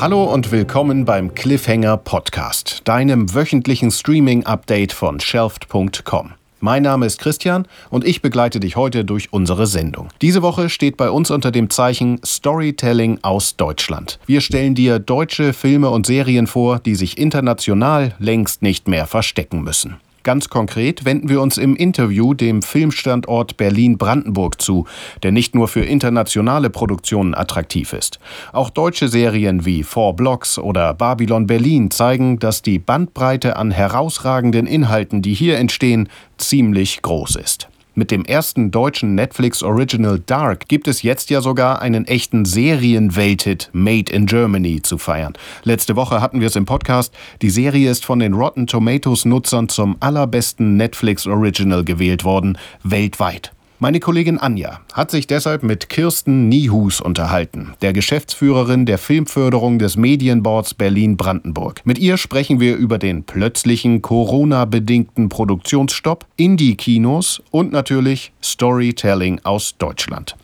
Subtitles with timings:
[0.00, 6.34] Hallo und willkommen beim Cliffhanger Podcast, deinem wöchentlichen Streaming-Update von Shelft.com.
[6.60, 10.10] Mein Name ist Christian und ich begleite dich heute durch unsere Sendung.
[10.22, 14.20] Diese Woche steht bei uns unter dem Zeichen Storytelling aus Deutschland.
[14.26, 19.62] Wir stellen dir deutsche Filme und Serien vor, die sich international längst nicht mehr verstecken
[19.62, 19.96] müssen.
[20.28, 24.86] Ganz konkret wenden wir uns im Interview dem Filmstandort Berlin-Brandenburg zu,
[25.22, 28.18] der nicht nur für internationale Produktionen attraktiv ist.
[28.52, 34.66] Auch deutsche Serien wie Four Blocks oder Babylon Berlin zeigen, dass die Bandbreite an herausragenden
[34.66, 37.70] Inhalten, die hier entstehen, ziemlich groß ist.
[37.98, 43.70] Mit dem ersten deutschen Netflix Original Dark gibt es jetzt ja sogar einen echten Serienwelthit
[43.72, 45.32] Made in Germany zu feiern.
[45.64, 47.12] Letzte Woche hatten wir es im Podcast.
[47.42, 53.50] Die Serie ist von den Rotten Tomatoes Nutzern zum allerbesten Netflix Original gewählt worden, weltweit.
[53.80, 59.96] Meine Kollegin Anja hat sich deshalb mit Kirsten Niehus unterhalten, der Geschäftsführerin der Filmförderung des
[59.96, 61.82] Medienboards Berlin-Brandenburg.
[61.84, 70.34] Mit ihr sprechen wir über den plötzlichen Corona-bedingten Produktionsstopp, Indie-Kinos und natürlich Storytelling aus Deutschland.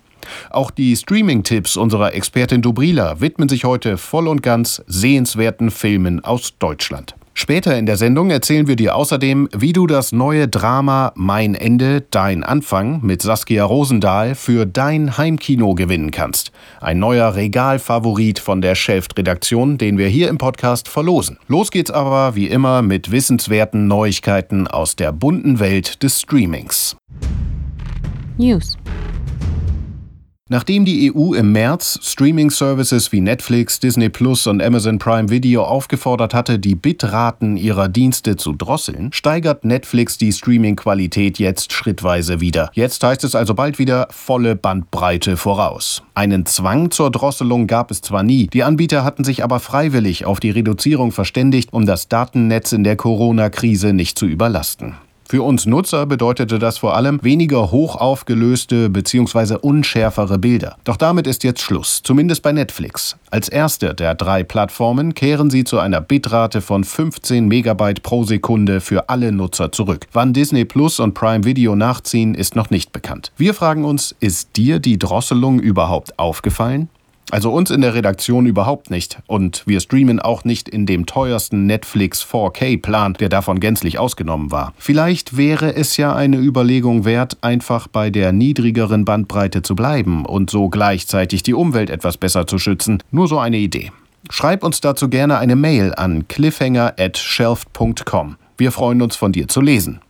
[0.51, 6.55] Auch die Streaming-Tipps unserer Expertin Dobrila widmen sich heute voll und ganz sehenswerten Filmen aus
[6.61, 7.17] Deutschland.
[7.37, 12.01] Später in der Sendung erzählen wir dir außerdem, wie du das neue Drama Mein Ende,
[12.01, 16.53] Dein Anfang mit Saskia Rosendahl für dein Heimkino gewinnen kannst.
[16.81, 21.39] Ein neuer Regalfavorit von der Shelft-Redaktion, den wir hier im Podcast verlosen.
[21.49, 26.97] Los geht's aber wie immer mit wissenswerten Neuigkeiten aus der bunten Welt des Streamings.
[28.39, 28.79] News.
[30.55, 36.33] Nachdem die EU im März Streaming-Services wie Netflix, Disney Plus und Amazon Prime Video aufgefordert
[36.33, 42.71] hatte, die Bitraten ihrer Dienste zu drosseln, steigert Netflix die Streaming-Qualität jetzt schrittweise wieder.
[42.73, 46.05] Jetzt heißt es also bald wieder volle Bandbreite voraus.
[46.15, 50.39] Einen Zwang zur Drosselung gab es zwar nie, die Anbieter hatten sich aber freiwillig auf
[50.39, 54.95] die Reduzierung verständigt, um das Datennetz in der Corona-Krise nicht zu überlasten.
[55.29, 59.57] Für uns Nutzer bedeutete das vor allem weniger hoch aufgelöste bzw.
[59.61, 60.77] unschärfere Bilder.
[60.85, 63.17] Doch damit ist jetzt Schluss, zumindest bei Netflix.
[63.31, 68.81] Als erste der drei Plattformen kehren sie zu einer Bitrate von 15 Megabyte pro Sekunde
[68.81, 70.07] für alle Nutzer zurück.
[70.13, 73.33] Wann Disney Plus und Prime Video nachziehen, ist noch nicht bekannt.
[73.37, 76.89] Wir fragen uns, ist dir die Drosselung überhaupt aufgefallen?
[77.31, 79.19] Also uns in der Redaktion überhaupt nicht.
[79.27, 84.73] Und wir streamen auch nicht in dem teuersten Netflix 4K-Plan, der davon gänzlich ausgenommen war.
[84.79, 90.51] Vielleicht wäre es ja eine Überlegung wert, einfach bei der niedrigeren Bandbreite zu bleiben und
[90.51, 93.03] so gleichzeitig die Umwelt etwas besser zu schützen.
[93.11, 93.91] Nur so eine Idee.
[94.31, 98.37] Schreib uns dazu gerne eine Mail an cliffhanger@shelft.com.
[98.57, 100.01] Wir freuen uns von dir zu lesen.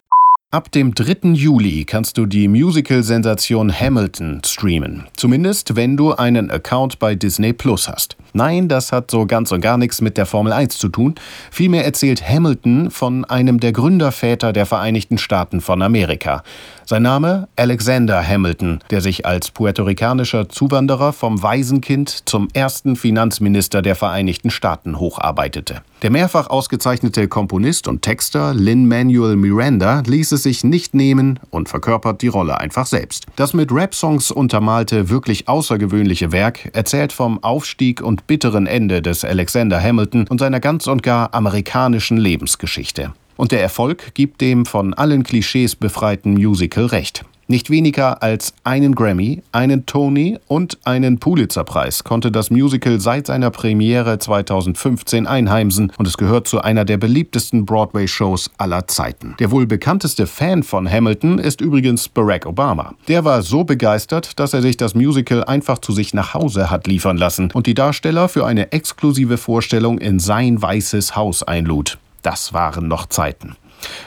[0.55, 1.31] Ab dem 3.
[1.33, 5.03] Juli kannst du die Musical-Sensation Hamilton streamen.
[5.17, 8.17] Zumindest, wenn du einen Account bei Disney Plus hast.
[8.35, 11.17] Nein, das hat so ganz und gar nichts mit der Formel 1 zu tun.
[11.51, 16.45] Vielmehr erzählt Hamilton von einem der Gründerväter der Vereinigten Staaten von Amerika.
[16.85, 23.97] Sein Name Alexander Hamilton, der sich als puerto-ricanischer Zuwanderer vom Waisenkind zum ersten Finanzminister der
[23.97, 25.83] Vereinigten Staaten hocharbeitete.
[26.05, 32.21] Der mehrfach ausgezeichnete Komponist und Texter Lin-Manuel Miranda ließ es sich nicht nehmen und verkörpert
[32.21, 33.25] die Rolle einfach selbst.
[33.37, 39.81] Das mit Rap-Songs untermalte, wirklich außergewöhnliche Werk erzählt vom Aufstieg und bitteren Ende des Alexander
[39.81, 43.15] Hamilton und seiner ganz und gar amerikanischen Lebensgeschichte.
[43.37, 47.25] Und der Erfolg gibt dem von allen Klischees befreiten Musical recht.
[47.47, 53.51] Nicht weniger als einen Grammy, einen Tony und einen Pulitzerpreis konnte das Musical seit seiner
[53.51, 59.35] Premiere 2015 einheimsen und es gehört zu einer der beliebtesten Broadway-Shows aller Zeiten.
[59.39, 62.95] Der wohl bekannteste Fan von Hamilton ist übrigens Barack Obama.
[63.09, 66.87] Der war so begeistert, dass er sich das Musical einfach zu sich nach Hause hat
[66.87, 71.99] liefern lassen und die Darsteller für eine exklusive Vorstellung in sein weißes Haus einlud.
[72.23, 73.57] Das waren noch Zeiten.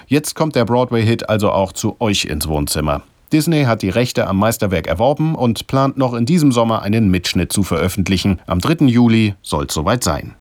[0.08, 3.04] Jetzt kommt der Broadway-Hit also auch zu euch ins Wohnzimmer.
[3.32, 7.52] Disney hat die Rechte am Meisterwerk erworben und plant noch in diesem Sommer einen Mitschnitt
[7.52, 8.40] zu veröffentlichen.
[8.48, 8.86] Am 3.
[8.86, 10.36] Juli soll es soweit sein.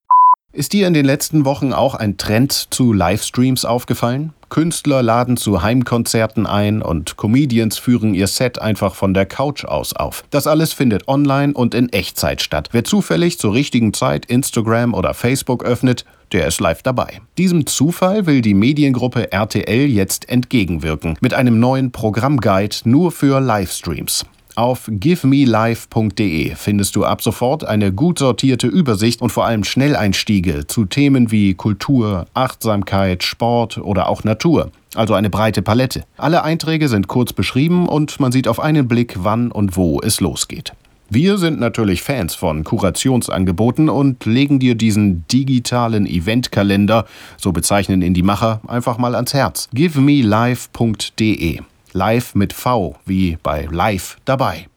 [0.53, 4.33] Ist dir in den letzten Wochen auch ein Trend zu Livestreams aufgefallen?
[4.49, 9.93] Künstler laden zu Heimkonzerten ein und Comedians führen ihr Set einfach von der Couch aus
[9.93, 10.23] auf.
[10.29, 12.69] Das alles findet online und in Echtzeit statt.
[12.71, 17.21] Wer zufällig zur richtigen Zeit Instagram oder Facebook öffnet, der ist live dabei.
[17.37, 24.25] Diesem Zufall will die Mediengruppe RTL jetzt entgegenwirken mit einem neuen Programmguide nur für Livestreams.
[24.57, 30.85] Auf givemelive.de findest du ab sofort eine gut sortierte Übersicht und vor allem Schnelleinstiege zu
[30.85, 34.71] Themen wie Kultur, Achtsamkeit, Sport oder auch Natur.
[34.95, 36.05] Also eine breite Palette.
[36.17, 40.21] Alle Einträge sind kurz beschrieben und man sieht auf einen Blick, wann und wo es
[40.21, 40.73] losgeht.
[41.09, 47.05] Wir sind natürlich Fans von Kurationsangeboten und legen dir diesen digitalen Eventkalender,
[47.37, 49.69] so bezeichnen ihn die Macher, einfach mal ans Herz.
[49.73, 51.61] givemelive.de.
[51.93, 54.67] Live mit V, wie bei Live dabei.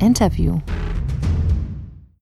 [0.00, 0.60] Interview.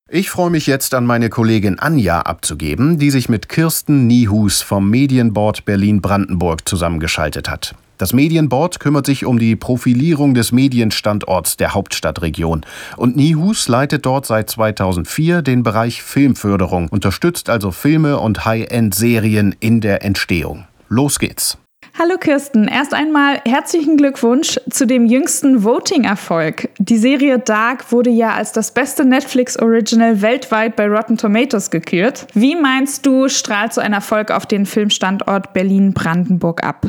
[0.08, 4.90] Ich freue mich jetzt an meine Kollegin Anja abzugeben, die sich mit Kirsten Niehus vom
[4.90, 7.76] Medienboard Berlin-Brandenburg zusammengeschaltet hat.
[8.00, 12.64] Das Medienboard kümmert sich um die Profilierung des Medienstandorts der Hauptstadtregion.
[12.96, 19.82] Und Nihus leitet dort seit 2004 den Bereich Filmförderung, unterstützt also Filme und High-End-Serien in
[19.82, 20.64] der Entstehung.
[20.88, 21.58] Los geht's.
[22.02, 26.70] Hallo Kirsten, erst einmal herzlichen Glückwunsch zu dem jüngsten Voting-Erfolg.
[26.78, 32.26] Die Serie Dark wurde ja als das beste Netflix-Original weltweit bei Rotten Tomatoes gekürt.
[32.32, 36.86] Wie meinst du, strahlt so ein Erfolg auf den Filmstandort Berlin-Brandenburg ab?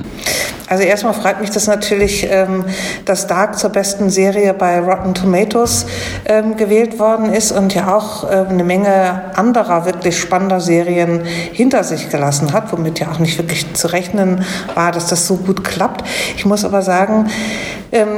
[0.71, 2.63] Also erstmal freut mich das natürlich, ähm,
[3.03, 5.85] dass Dark zur besten Serie bei Rotten Tomatoes
[6.23, 11.83] ähm, gewählt worden ist und ja auch ähm, eine Menge anderer wirklich spannender Serien hinter
[11.83, 15.63] sich gelassen hat, womit ja auch nicht wirklich zu rechnen war, dass das so gut
[15.63, 16.07] klappt.
[16.37, 17.27] Ich muss aber sagen,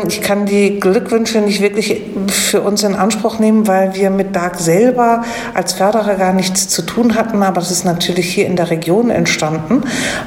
[0.08, 4.60] ich kann die Glückwünsche nicht wirklich für uns in Anspruch nehmen, weil wir mit Dark
[4.60, 5.24] selber
[5.56, 9.10] als Förderer gar nichts zu tun hatten, aber es ist natürlich hier in der Region
[9.10, 9.82] entstanden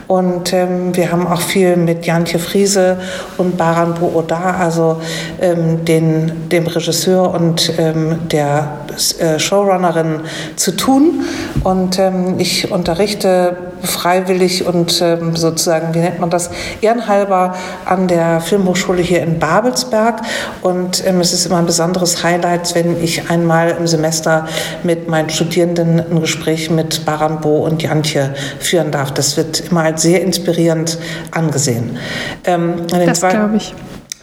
[0.09, 2.99] und wir haben auch viel mit Jan Antje Friese
[3.39, 5.01] und Baran Booda, also
[5.41, 8.79] ähm, den, dem Regisseur und ähm, der
[9.21, 10.23] äh, Showrunnerin
[10.57, 11.25] zu tun.
[11.63, 16.51] Und ähm, ich unterrichte freiwillig und ähm, sozusagen, wie nennt man das,
[16.81, 20.21] ehrenhalber an der Filmhochschule hier in Babelsberg.
[20.63, 24.47] Und ähm, es ist immer ein besonderes Highlight, wenn ich einmal im Semester
[24.83, 29.13] mit meinen Studierenden ein Gespräch mit Baran Bo und Jantje führen darf.
[29.13, 30.99] Das wird immer als sehr inspirierend
[31.31, 31.99] angesehen.
[32.45, 33.75] Ähm, das glaube ich.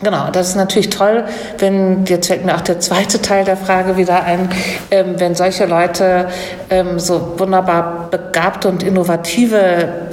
[0.03, 1.23] Genau, das ist natürlich toll,
[1.59, 4.49] wenn, jetzt fällt mir auch der zweite Teil der Frage wieder ein,
[4.91, 6.27] ähm, wenn solche Leute
[6.69, 10.12] ähm, so wunderbar begabte und innovative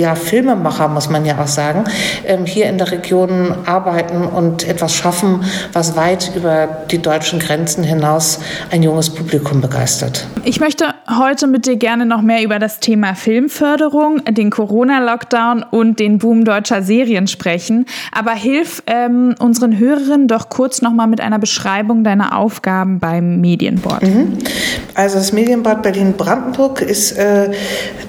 [0.00, 1.84] ja, Filmemacher, muss man ja auch sagen,
[2.26, 7.84] ähm, hier in der Region arbeiten und etwas schaffen, was weit über die deutschen Grenzen
[7.84, 10.26] hinaus ein junges Publikum begeistert.
[10.44, 16.00] Ich möchte heute mit dir gerne noch mehr über das Thema Filmförderung, den Corona-Lockdown und
[16.00, 17.84] den Boom deutscher Serien sprechen.
[18.12, 23.40] Aber hilf ähm, unseren Hörerinnen doch kurz noch mal mit einer Beschreibung deiner Aufgaben beim
[23.40, 24.02] Medienboard.
[24.02, 24.38] Mhm.
[24.94, 27.50] Also das Medienboard Berlin-Brandenburg ist äh,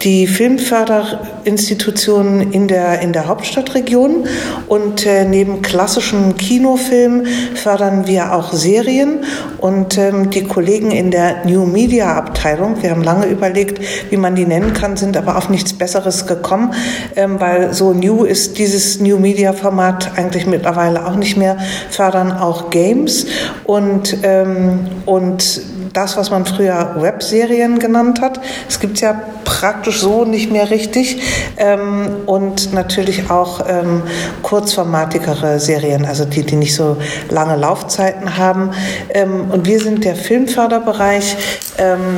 [0.01, 4.27] die Filmförderinstitution Institutionen in der, in der Hauptstadtregion.
[4.67, 7.25] Und äh, neben klassischen Kinofilmen
[7.55, 9.23] fördern wir auch Serien.
[9.57, 13.81] Und ähm, die Kollegen in der New Media Abteilung, wir haben lange überlegt,
[14.11, 16.75] wie man die nennen kann, sind aber auf nichts Besseres gekommen,
[17.15, 21.57] ähm, weil so new ist dieses New Media Format eigentlich mittlerweile auch nicht mehr,
[21.89, 23.25] fördern auch Games
[23.65, 25.61] und, ähm, und
[25.93, 28.39] das, was man früher Webserien genannt hat.
[28.69, 29.21] Es gibt ja
[29.61, 31.21] praktisch so nicht mehr richtig.
[31.57, 34.01] Ähm, und natürlich auch ähm,
[34.41, 36.97] kurzformatigere Serien, also die, die nicht so
[37.29, 38.71] lange Laufzeiten haben.
[39.09, 41.37] Ähm, und wir sind der Filmförderbereich,
[41.77, 42.17] ähm,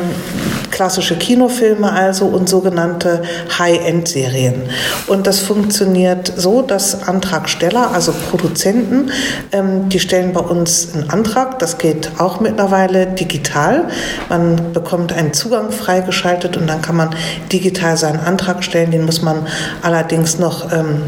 [0.74, 3.22] klassische Kinofilme also und sogenannte
[3.58, 4.64] High-End-Serien.
[5.08, 9.12] Und das funktioniert so, dass Antragsteller, also Produzenten,
[9.52, 11.60] ähm, die stellen bei uns einen Antrag.
[11.60, 13.88] Das geht auch mittlerweile digital.
[14.30, 17.16] Man bekommt einen Zugang freigeschaltet und dann kann man
[17.52, 18.90] digital seinen Antrag stellen.
[18.90, 19.45] Den muss man
[19.83, 21.04] allerdings noch ähm,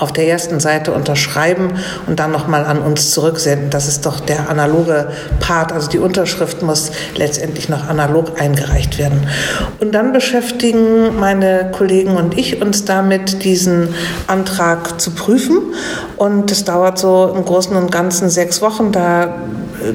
[0.00, 1.72] auf der ersten Seite unterschreiben
[2.06, 3.70] und dann nochmal an uns zurücksenden.
[3.70, 5.08] Das ist doch der analoge
[5.40, 5.72] Part.
[5.72, 9.28] Also die Unterschrift muss letztendlich noch analog eingereicht werden.
[9.78, 13.94] Und dann beschäftigen meine Kollegen und ich uns damit, diesen
[14.26, 15.58] Antrag zu prüfen.
[16.16, 18.92] Und es dauert so im Großen und Ganzen sechs Wochen.
[18.92, 19.36] Da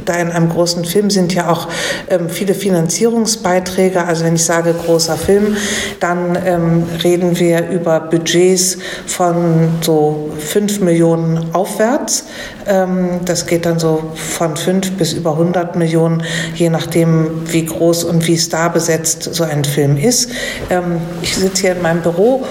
[0.05, 1.67] da in einem großen Film sind ja auch
[2.09, 4.05] ähm, viele Finanzierungsbeiträge.
[4.05, 5.57] Also wenn ich sage großer Film,
[5.99, 8.77] dann ähm, reden wir über Budgets
[9.07, 12.25] von so so 5 Millionen aufwärts.
[12.67, 16.23] Ähm, das geht dann so von 5 bis über 100 Millionen,
[16.55, 20.31] je nachdem, wie groß und wie star besetzt so ein Film ist.
[20.69, 22.45] Ähm, ich sitze hier in meinem Büro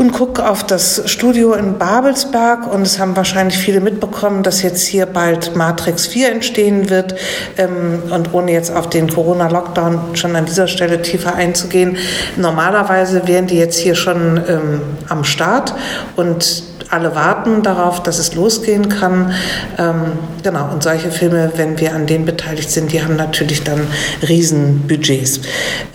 [0.00, 4.86] und gucke auf das Studio in Babelsberg und es haben wahrscheinlich viele mitbekommen, dass jetzt
[4.86, 7.16] hier bald Matrix 4 entstehen wird
[7.58, 11.98] ähm, und ohne jetzt auf den Corona-Lockdown schon an dieser Stelle tiefer einzugehen,
[12.38, 14.80] normalerweise wären die jetzt hier schon ähm,
[15.10, 15.74] am Start
[16.16, 19.34] und alle warten darauf, dass es losgehen kann.
[19.76, 23.86] Ähm, genau, und solche Filme, wenn wir an denen beteiligt sind, die haben natürlich dann
[24.26, 25.42] Riesenbudgets.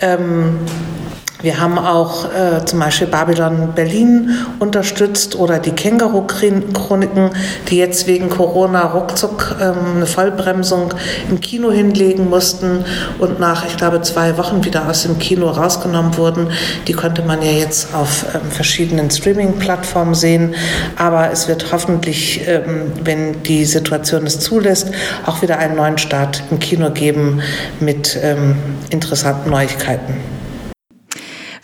[0.00, 0.60] Ähm,
[1.42, 7.30] Wir haben auch äh, zum Beispiel Babylon Berlin unterstützt oder die Känguru-Chroniken,
[7.68, 10.94] die jetzt wegen Corona ruckzuck ähm, eine Vollbremsung
[11.28, 12.84] im Kino hinlegen mussten
[13.18, 16.48] und nach, ich glaube, zwei Wochen wieder aus dem Kino rausgenommen wurden.
[16.88, 20.54] Die konnte man ja jetzt auf ähm, verschiedenen Streaming-Plattformen sehen.
[20.96, 24.90] Aber es wird hoffentlich, ähm, wenn die Situation es zulässt,
[25.26, 27.42] auch wieder einen neuen Start im Kino geben
[27.78, 28.56] mit ähm,
[28.88, 30.14] interessanten Neuigkeiten.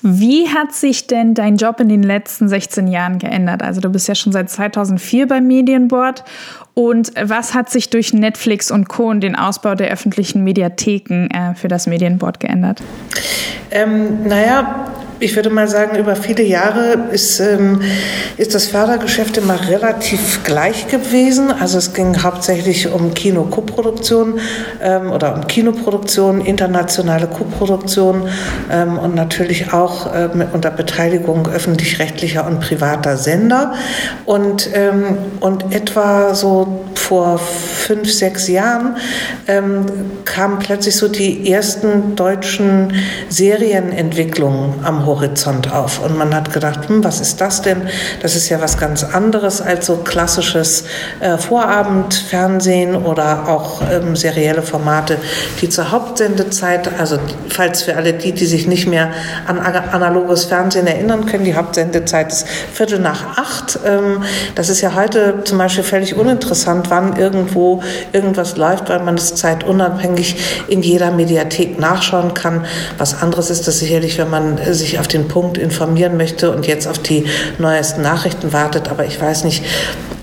[0.02, 3.62] Wie hat sich denn dein Job in den letzten 16 Jahren geändert?
[3.62, 6.25] Also du bist ja schon seit 2004 beim Medienboard.
[6.75, 9.11] Und was hat sich durch Netflix und Co.
[9.11, 12.82] und den Ausbau der öffentlichen Mediatheken äh, für das Medienboard geändert?
[13.71, 14.87] Ähm, naja,
[15.23, 17.81] ich würde mal sagen, über viele Jahre ist, ähm,
[18.37, 21.52] ist das Fördergeschäft immer relativ gleich gewesen.
[21.52, 24.41] Also es ging hauptsächlich um Kino-Koproduktion
[24.83, 28.29] ähm, oder um Kinoproduktion, internationale Koproduktion
[28.71, 33.75] ähm, und natürlich auch äh, unter Beteiligung öffentlich-rechtlicher und privater Sender.
[34.26, 38.97] Und, ähm, und etwa so vor fünf, sechs Jahren
[39.47, 39.87] ähm,
[40.25, 42.95] kamen plötzlich so die ersten deutschen
[43.29, 45.12] Serienentwicklungen am Horizont
[45.73, 46.00] auf.
[46.00, 47.88] Und man hat gedacht, hm, was ist das denn?
[48.21, 50.85] Das ist ja was ganz anderes als so klassisches
[51.21, 55.19] äh, Vorabendfernsehen oder auch ähm, serielle Formate,
[55.61, 59.11] die zur Hauptsendezeit, also falls für alle die, die sich nicht mehr
[59.47, 63.78] an analoges Fernsehen erinnern können, die Hauptsendezeit ist Viertel nach acht.
[63.85, 64.23] Ähm,
[64.54, 69.35] das ist ja heute zum Beispiel völlig uninteressant, wann irgendwo irgendwas läuft, weil man es
[69.35, 72.66] zeitunabhängig in jeder Mediathek nachschauen kann.
[72.99, 76.87] Was anderes ist das sicherlich, wenn man sich auf den Punkt informieren möchte und jetzt
[76.87, 77.26] auf die
[77.59, 78.88] neuesten Nachrichten wartet.
[78.88, 79.64] Aber ich weiß nicht,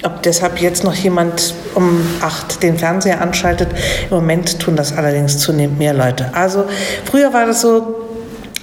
[0.06, 3.68] ob deshalb jetzt noch jemand um acht den Fernseher anschaltet.
[4.10, 6.28] Im Moment tun das allerdings zunehmend mehr Leute.
[6.34, 6.64] Also
[7.04, 7.94] früher war das so,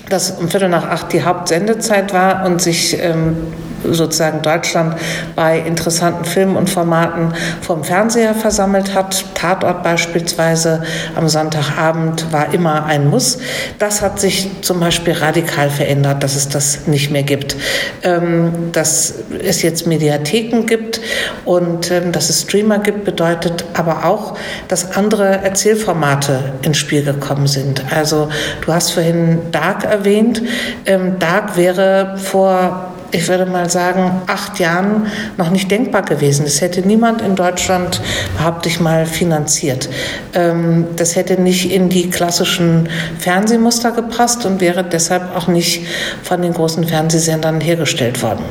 [0.09, 3.37] dass um Viertel nach acht die Hauptsendezeit war und sich ähm,
[3.85, 4.97] sozusagen Deutschland
[5.35, 9.25] bei interessanten Filmen und Formaten vom Fernseher versammelt hat.
[9.35, 10.83] Tatort beispielsweise
[11.15, 13.39] am Sonntagabend war immer ein Muss.
[13.79, 17.57] Das hat sich zum Beispiel radikal verändert, dass es das nicht mehr gibt.
[18.03, 21.01] Ähm, dass es jetzt Mediatheken gibt
[21.45, 24.37] und ähm, dass es Streamer gibt, bedeutet aber auch,
[24.69, 27.83] dass andere Erzählformate ins Spiel gekommen sind.
[27.91, 28.29] Also
[28.65, 30.43] du hast vorhin Dark erwähnt.
[30.87, 35.07] Ähm, Dark wäre vor ich würde mal sagen, acht Jahren
[35.37, 36.45] noch nicht denkbar gewesen.
[36.45, 38.01] Das hätte niemand in Deutschland,
[38.37, 39.89] behaupte ich mal, finanziert.
[40.35, 45.87] Ähm, das hätte nicht in die klassischen Fernsehmuster gepasst und wäre deshalb auch nicht
[46.23, 48.45] von den großen Fernsehsendern hergestellt worden.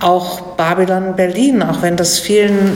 [0.00, 2.72] Auch Babylon Berlin, auch wenn das vielen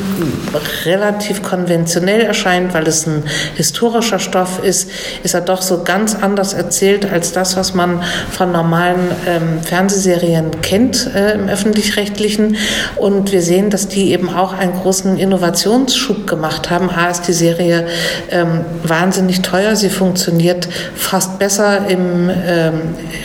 [0.85, 3.25] relativ konventionell erscheint, weil es ein
[3.57, 4.89] historischer Stoff ist,
[5.25, 10.61] ist er doch so ganz anders erzählt als das, was man von normalen ähm, Fernsehserien
[10.63, 12.57] kennt äh, im öffentlich-rechtlichen.
[12.95, 16.89] Und wir sehen, dass die eben auch einen großen Innovationsschub gemacht haben.
[16.89, 17.89] A ist die Serie
[18.31, 22.75] ähm, wahnsinnig teuer, sie funktioniert fast besser im, ähm,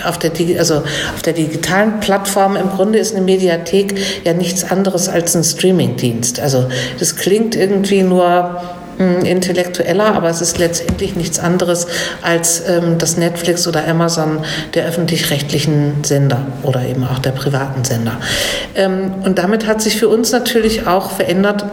[0.03, 0.77] auf, der, also
[1.13, 2.55] auf der digitalen Plattform.
[2.55, 6.39] Im Grunde ist eine Mediathek ja nicht nichts anderes als ein Streamingdienst.
[6.39, 8.61] Also das klingt irgendwie nur
[8.97, 11.87] hm, intellektueller, aber es ist letztendlich nichts anderes
[12.21, 14.39] als ähm, das Netflix oder Amazon
[14.73, 18.13] der öffentlich-rechtlichen Sender oder eben auch der privaten Sender.
[18.73, 21.65] Ähm, und damit hat sich für uns natürlich auch verändert,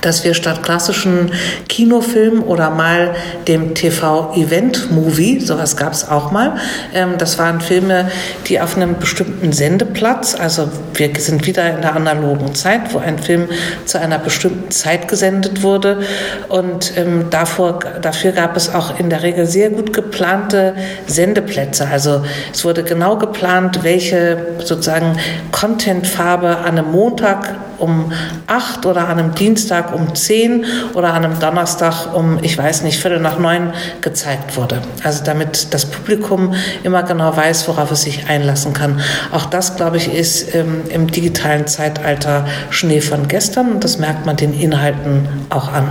[0.00, 1.32] dass wir statt klassischen
[1.68, 3.14] Kinofilm oder mal
[3.48, 6.56] dem TV-Event-Movie, sowas gab es auch mal,
[6.94, 8.10] ähm, das waren Filme,
[8.46, 13.18] die auf einem bestimmten Sendeplatz, also wir sind wieder in der analogen Zeit, wo ein
[13.18, 13.48] Film
[13.84, 16.00] zu einer bestimmten Zeit gesendet wurde
[16.48, 20.74] und ähm, davor, dafür gab es auch in der Regel sehr gut geplante
[21.06, 21.86] Sendeplätze.
[21.90, 25.18] Also es wurde genau geplant, welche sozusagen
[25.52, 28.12] Contentfarbe an einem Montag um
[28.46, 30.64] acht oder an einem Dienstag um zehn
[30.94, 34.80] oder an einem Donnerstag um, ich weiß nicht, Viertel nach neun gezeigt wurde.
[35.02, 39.00] Also damit das Publikum immer genau weiß, worauf es sich einlassen kann.
[39.32, 44.26] Auch das, glaube ich, ist ähm, im digitalen Zeitalter Schnee von gestern und das merkt
[44.26, 45.90] man den Inhalten auch an.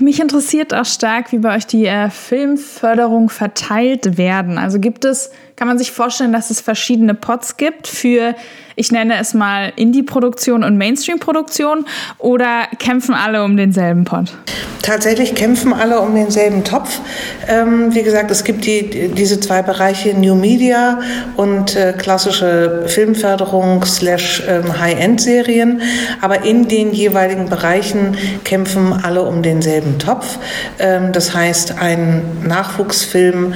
[0.00, 4.58] Mich interessiert auch stark, wie bei euch die äh, Filmförderung verteilt werden.
[4.58, 8.34] Also gibt es, kann man sich vorstellen, dass es verschiedene Pots gibt für
[8.76, 11.86] ich nenne es mal Indie-Produktion und Mainstream-Produktion
[12.18, 14.34] oder kämpfen alle um denselben Pot?
[14.82, 17.00] Tatsächlich kämpfen alle um denselben Topf.
[17.48, 21.00] Ähm, wie gesagt, es gibt die, diese zwei Bereiche New Media
[21.36, 25.80] und äh, klassische Filmförderung slash ähm, High-End-Serien.
[26.20, 30.38] Aber in den jeweiligen Bereichen kämpfen alle um denselben Topf.
[30.78, 33.54] Ähm, das heißt, ein Nachwuchsfilm,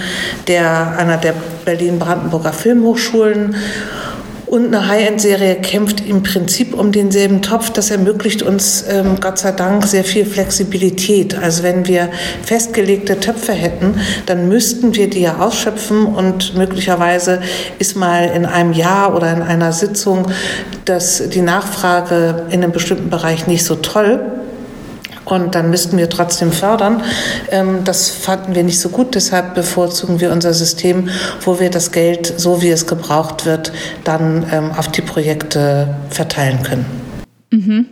[0.49, 1.35] der einer der
[1.65, 3.55] Berlin-Brandenburger Filmhochschulen
[4.51, 7.71] und eine High-End-Serie kämpft im Prinzip um denselben Topf.
[7.71, 11.39] Das ermöglicht uns ähm, Gott sei Dank sehr viel Flexibilität.
[11.39, 12.09] Also wenn wir
[12.43, 13.95] festgelegte Töpfe hätten,
[14.27, 17.41] dann müssten wir die ja ausschöpfen und möglicherweise
[17.79, 20.27] ist mal in einem Jahr oder in einer Sitzung
[20.87, 24.40] dass die Nachfrage in einem bestimmten Bereich nicht so toll
[25.31, 27.03] und dann müssten wir trotzdem fördern.
[27.51, 31.09] Ähm, das fanden wir nicht so gut, deshalb bevorzugen wir unser System,
[31.45, 33.73] wo wir das Geld, so wie es gebraucht wird,
[34.05, 36.87] dann ähm, auf die Projekte verteilen können.
[37.51, 37.87] Mhm.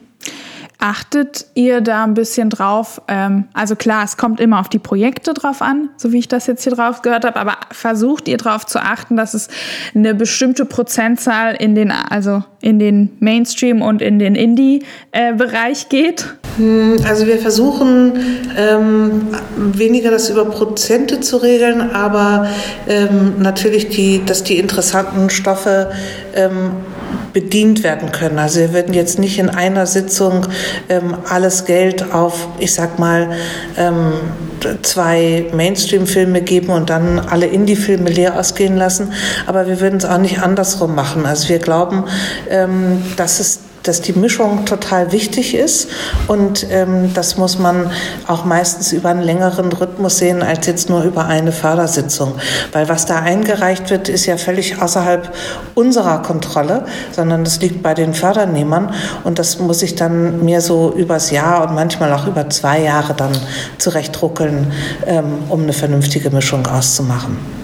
[0.81, 3.03] Achtet ihr da ein bisschen drauf?
[3.09, 6.47] Ähm, also klar, es kommt immer auf die Projekte drauf an, so wie ich das
[6.47, 9.49] jetzt hier drauf gehört habe, aber versucht ihr darauf zu achten, dass es
[9.97, 16.35] eine bestimmte Prozentzahl in den, also in den Mainstream und in den Indie-Bereich geht?
[16.59, 18.13] Hm, also wir versuchen
[18.57, 19.23] ähm,
[19.57, 22.47] weniger das über Prozente zu regeln, aber
[22.87, 25.91] ähm, natürlich, die, dass die interessanten Stoffe
[26.35, 26.71] ähm,
[27.33, 28.39] bedient werden können.
[28.39, 30.47] Also wir würden jetzt nicht in einer Sitzung
[30.89, 33.31] ähm, alles Geld auf, ich sag mal,
[33.77, 34.13] ähm,
[34.83, 39.13] zwei Mainstream-Filme geben und dann alle Indie-Filme leer ausgehen lassen.
[39.47, 41.27] Aber wir würden es auch nicht andersrum machen.
[41.27, 42.05] Also wir glauben,
[42.51, 45.89] ähm, dass es dass die Mischung total wichtig ist
[46.27, 47.91] und ähm, das muss man
[48.27, 52.35] auch meistens über einen längeren Rhythmus sehen als jetzt nur über eine Fördersitzung.
[52.73, 55.33] Weil was da eingereicht wird, ist ja völlig außerhalb
[55.75, 58.93] unserer Kontrolle, sondern das liegt bei den Fördernehmern
[59.25, 63.15] und das muss ich dann mir so übers Jahr und manchmal auch über zwei Jahre
[63.15, 63.33] dann
[63.79, 64.73] zurechtruckeln,
[65.07, 67.58] ähm, um eine vernünftige Mischung auszumachen.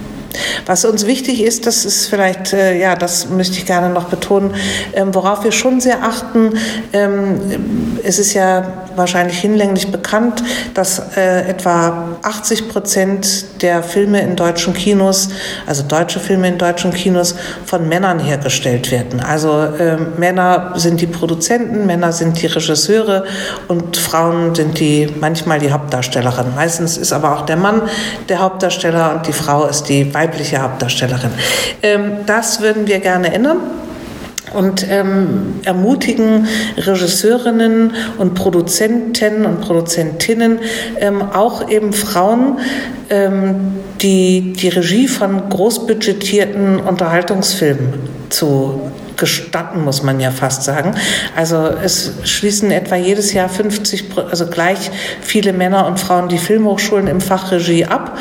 [0.66, 4.54] Was uns wichtig ist, das ist vielleicht, äh, ja, das möchte ich gerne noch betonen,
[4.94, 6.54] ähm, worauf wir schon sehr achten.
[6.92, 10.42] Ähm, es ist ja wahrscheinlich hinlänglich bekannt,
[10.74, 15.30] dass äh, etwa 80 Prozent der Filme in deutschen Kinos,
[15.66, 19.20] also deutsche Filme in deutschen Kinos, von Männern hergestellt werden.
[19.20, 23.24] Also äh, Männer sind die Produzenten, Männer sind die Regisseure
[23.68, 26.54] und Frauen sind die manchmal die Hauptdarstellerin.
[26.54, 27.82] Meistens ist aber auch der Mann
[28.28, 30.23] der Hauptdarsteller und die Frau ist die weibliche
[30.62, 31.30] Hauptdarstellerin.
[31.82, 33.58] Ähm, das würden wir gerne ändern
[34.54, 40.60] und ähm, ermutigen Regisseurinnen und Produzenten und Produzentinnen,
[41.00, 42.58] ähm, auch eben Frauen,
[43.10, 47.94] ähm, die die Regie von großbudgetierten Unterhaltungsfilmen
[48.30, 50.94] zu gestatten, muss man ja fast sagen.
[51.36, 57.06] Also es schließen etwa jedes Jahr 50, also gleich viele Männer und Frauen die Filmhochschulen
[57.06, 58.18] im Fach Regie ab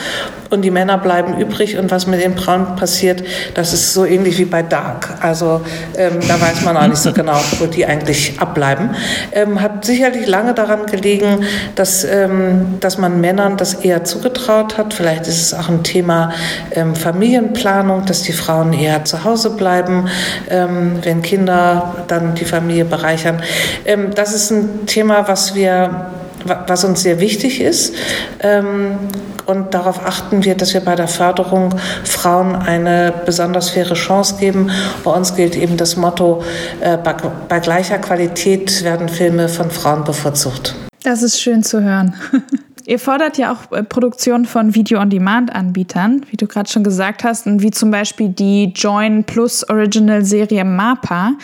[0.53, 3.23] und die Männer bleiben übrig und was mit den Frauen passiert,
[3.55, 5.17] das ist so ähnlich wie bei Dark.
[5.21, 5.61] Also
[5.97, 8.91] ähm, da weiß man auch nicht so genau, wo die eigentlich abbleiben.
[9.31, 14.93] Ähm, hat sicherlich lange daran gelegen, dass, ähm, dass man Männern das eher zugetraut hat.
[14.93, 16.31] Vielleicht ist es auch ein Thema
[16.71, 20.07] ähm, Familienplanung, dass die Frauen eher zu Hause bleiben,
[20.49, 23.41] ähm, wenn Kinder dann die Familie bereichern.
[23.85, 26.11] Ähm, das ist ein Thema, was wir
[26.45, 27.93] was uns sehr wichtig ist.
[28.39, 28.97] Ähm,
[29.45, 34.71] und darauf achten wir, dass wir bei der Förderung Frauen eine besonders faire Chance geben.
[35.03, 36.43] Bei uns gilt eben das Motto,
[36.79, 40.75] äh, bei gleicher Qualität werden Filme von Frauen bevorzugt.
[41.03, 42.15] Das ist schön zu hören.
[42.85, 47.61] Ihr fordert ja auch äh, Produktion von Video-on-Demand-Anbietern, wie du gerade schon gesagt hast, und
[47.61, 51.35] wie zum Beispiel die Join Plus Original-Serie MAPA.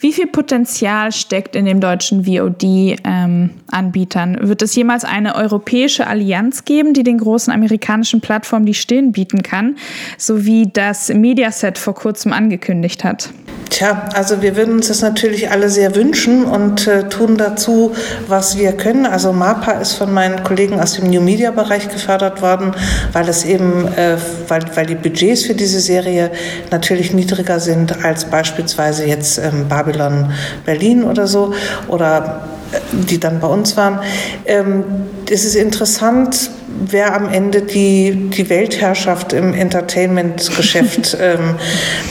[0.00, 4.38] Wie viel Potenzial steckt in den deutschen VOD-Anbietern?
[4.40, 9.12] Ähm, Wird es jemals eine europäische Allianz geben, die den großen amerikanischen Plattformen die Stirn
[9.12, 9.76] bieten kann,
[10.18, 13.30] so wie das Mediaset vor kurzem angekündigt hat?
[13.72, 17.94] Tja, also wir würden uns das natürlich alle sehr wünschen und äh, tun dazu,
[18.28, 19.06] was wir können.
[19.06, 22.72] Also MAPA ist von meinen Kollegen aus dem New Media Bereich gefördert worden,
[23.12, 24.16] weil es eben, äh,
[24.48, 26.30] weil, weil die Budgets für diese Serie
[26.70, 30.32] natürlich niedriger sind als beispielsweise jetzt ähm, Babylon
[30.64, 31.52] Berlin oder so
[31.88, 34.00] oder äh, die dann bei uns waren.
[34.46, 34.84] Ähm,
[35.30, 36.50] es ist interessant,
[36.86, 41.56] wer am Ende die, die Weltherrschaft im Entertainment-Geschäft ähm,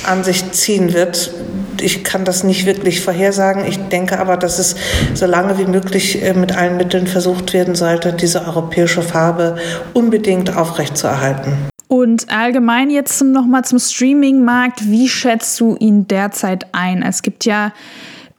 [0.05, 1.31] an sich ziehen wird.
[1.81, 3.65] Ich kann das nicht wirklich vorhersagen.
[3.65, 4.75] Ich denke aber, dass es
[5.13, 9.57] so lange wie möglich äh, mit allen Mitteln versucht werden sollte, diese europäische Farbe
[9.93, 11.53] unbedingt aufrechtzuerhalten.
[11.87, 14.89] Und allgemein jetzt nochmal zum Streaming-Markt.
[14.89, 17.03] Wie schätzt du ihn derzeit ein?
[17.03, 17.73] Es gibt ja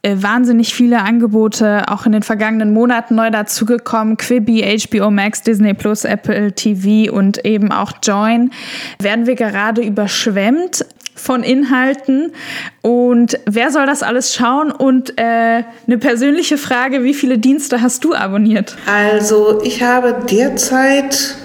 [0.01, 4.17] äh, wahnsinnig viele Angebote auch in den vergangenen Monaten neu dazugekommen.
[4.17, 8.51] Quibi, HBO Max, Disney Plus, Apple TV und eben auch Join.
[8.99, 12.33] Werden wir gerade überschwemmt von Inhalten
[12.81, 14.71] und wer soll das alles schauen?
[14.71, 18.75] Und äh, eine persönliche Frage, wie viele Dienste hast du abonniert?
[18.85, 21.35] Also ich habe derzeit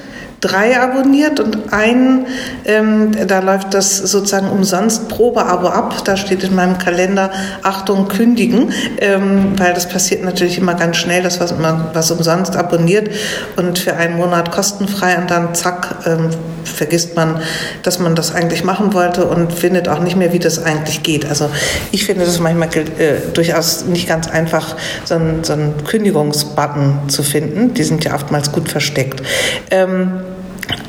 [0.41, 2.27] drei abonniert und einen,
[2.65, 6.05] ähm, da läuft das sozusagen umsonst Probeabo ab.
[6.05, 7.31] Da steht in meinem Kalender,
[7.63, 12.57] Achtung, kündigen, ähm, weil das passiert natürlich immer ganz schnell, dass was, man was umsonst
[12.57, 13.11] abonniert
[13.57, 16.31] und für einen Monat kostenfrei und dann zack, ähm,
[16.65, 17.41] vergisst man,
[17.83, 21.25] dass man das eigentlich machen wollte und findet auch nicht mehr, wie das eigentlich geht.
[21.29, 21.51] Also
[21.91, 27.23] ich finde das manchmal äh, durchaus nicht ganz einfach, so einen, so einen Kündigungsbutton zu
[27.23, 27.75] finden.
[27.75, 29.23] Die sind ja oftmals gut versteckt.
[29.71, 30.21] Ähm,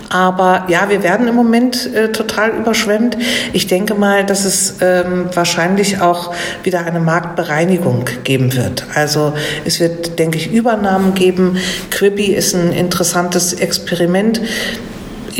[0.09, 3.17] aber ja, wir werden im Moment äh, total überschwemmt.
[3.53, 8.85] Ich denke mal, dass es ähm, wahrscheinlich auch wieder eine Marktbereinigung geben wird.
[8.95, 9.33] Also
[9.65, 11.57] es wird, denke ich, Übernahmen geben.
[11.91, 14.41] Quibi ist ein interessantes Experiment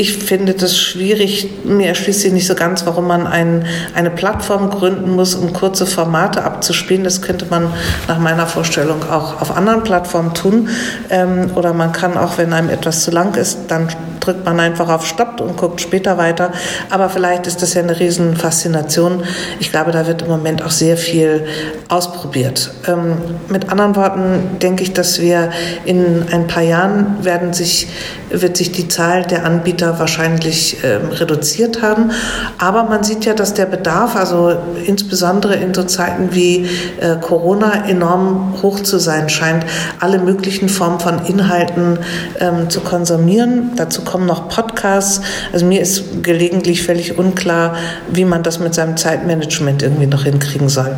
[0.00, 1.46] ich finde das schwierig.
[1.64, 5.84] Mir erschließt sich nicht so ganz, warum man ein, eine Plattform gründen muss, um kurze
[5.84, 7.04] Formate abzuspielen.
[7.04, 7.70] Das könnte man
[8.08, 10.70] nach meiner Vorstellung auch auf anderen Plattformen tun.
[11.10, 13.88] Ähm, oder man kann auch, wenn einem etwas zu lang ist, dann
[14.20, 16.52] drückt man einfach auf Stopp und guckt später weiter.
[16.90, 19.24] Aber vielleicht ist das ja eine riesen Faszination.
[19.58, 21.46] Ich glaube, da wird im Moment auch sehr viel
[21.88, 22.72] ausprobiert.
[22.86, 23.16] Ähm,
[23.48, 25.50] mit anderen Worten denke ich, dass wir
[25.84, 27.88] in ein paar Jahren werden sich,
[28.30, 32.10] wird sich die Zahl der Anbieter wahrscheinlich ähm, reduziert haben.
[32.58, 36.66] Aber man sieht ja, dass der Bedarf, also insbesondere in so Zeiten wie
[37.00, 39.64] äh, Corona, enorm hoch zu sein scheint,
[39.98, 41.98] alle möglichen Formen von Inhalten
[42.38, 43.72] ähm, zu konsumieren.
[43.76, 45.20] Dazu kommen noch Podcasts.
[45.52, 47.76] Also mir ist gelegentlich völlig unklar,
[48.10, 50.96] wie man das mit seinem Zeitmanagement irgendwie noch hinkriegen soll.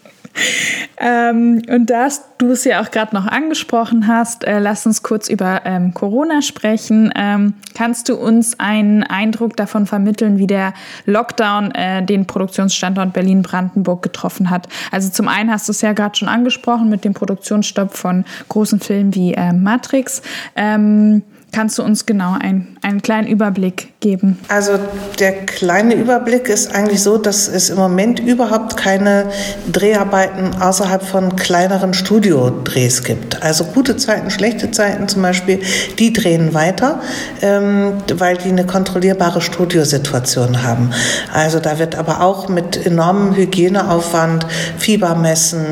[0.97, 5.29] ähm, und da du es ja auch gerade noch angesprochen hast, äh, lass uns kurz
[5.29, 7.11] über ähm, Corona sprechen.
[7.15, 10.73] Ähm, kannst du uns einen Eindruck davon vermitteln, wie der
[11.05, 14.67] Lockdown äh, den Produktionsstandort Berlin-Brandenburg getroffen hat?
[14.91, 18.79] Also zum einen hast du es ja gerade schon angesprochen mit dem Produktionsstopp von großen
[18.79, 20.21] Filmen wie äh, Matrix.
[20.55, 24.37] Ähm, Kannst du uns genau ein, einen kleinen Überblick geben?
[24.49, 24.73] Also
[25.19, 29.29] der kleine Überblick ist eigentlich so, dass es im Moment überhaupt keine
[29.71, 33.41] Dreharbeiten außerhalb von kleineren Studiodrehs gibt.
[33.41, 35.61] Also gute Zeiten, schlechte Zeiten zum Beispiel,
[35.97, 37.01] die drehen weiter,
[37.41, 40.91] ähm, weil die eine kontrollierbare Studiosituation haben.
[41.33, 44.45] Also da wird aber auch mit enormem Hygieneaufwand,
[44.77, 45.65] Fiebermessen,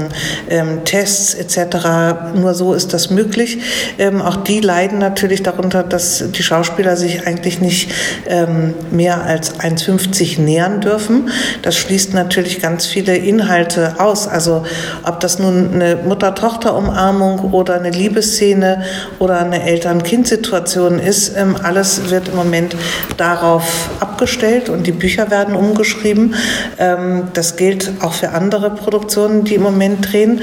[0.50, 2.36] ähm, Tests etc.
[2.36, 3.60] Nur so ist das möglich.
[3.98, 7.92] Ähm, auch die leiden natürlich darunter, hat, dass die Schauspieler sich eigentlich nicht
[8.28, 11.30] ähm, mehr als 1,50 nähern dürfen.
[11.62, 14.28] Das schließt natürlich ganz viele Inhalte aus.
[14.28, 14.66] Also
[15.04, 18.84] ob das nun eine Mutter-Tochter-Umarmung oder eine Liebesszene
[19.20, 22.76] oder eine Eltern-Kind-Situation ist, ähm, alles wird im Moment
[23.18, 26.36] darauf abgestellt und die Bücher werden umgeschrieben.
[26.78, 30.42] Ähm, das gilt auch für andere Produktionen, die im Moment drehen.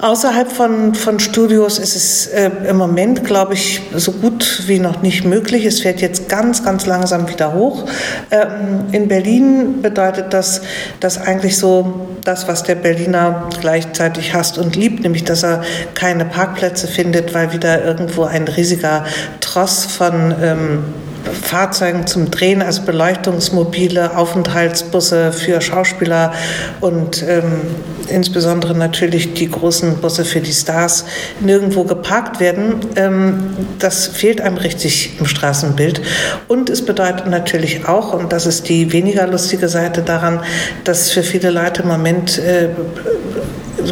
[0.00, 5.02] Außerhalb von, von Studios ist es äh, im Moment, glaube ich, so gut wie noch
[5.02, 5.64] nicht möglich.
[5.64, 7.86] Es fährt jetzt ganz, ganz langsam wieder hoch.
[8.30, 10.62] Ähm, in Berlin bedeutet das,
[11.00, 15.62] dass eigentlich so das, was der Berliner gleichzeitig hasst und liebt, nämlich dass er
[15.94, 19.04] keine Parkplätze findet, weil wieder irgendwo ein riesiger
[19.40, 20.84] Tross von ähm,
[21.32, 26.32] Fahrzeugen zum Drehen, also Beleuchtungsmobile, Aufenthaltsbusse für Schauspieler
[26.80, 27.60] und ähm,
[28.08, 31.04] insbesondere natürlich die großen Busse für die Stars
[31.40, 32.76] nirgendwo geparkt werden.
[32.96, 36.02] Ähm, das fehlt einem richtig im Straßenbild.
[36.48, 40.40] Und es bedeutet natürlich auch, und das ist die weniger lustige Seite daran,
[40.84, 42.68] dass für viele Leute im Moment äh,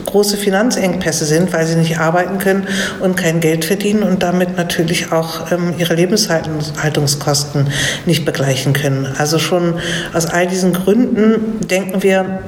[0.00, 2.66] große Finanzengpässe sind, weil sie nicht arbeiten können
[3.00, 7.68] und kein Geld verdienen und damit natürlich auch ähm, ihre Lebenshaltungskosten
[8.07, 9.07] nicht begleichen können.
[9.18, 9.74] Also schon
[10.12, 12.40] aus all diesen Gründen denken wir,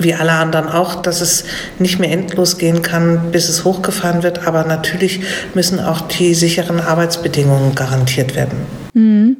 [0.00, 1.44] wie alle anderen auch, dass es
[1.78, 4.46] nicht mehr endlos gehen kann, bis es hochgefahren wird.
[4.46, 5.20] Aber natürlich
[5.54, 8.58] müssen auch die sicheren Arbeitsbedingungen garantiert werden.
[8.94, 9.36] Mhm.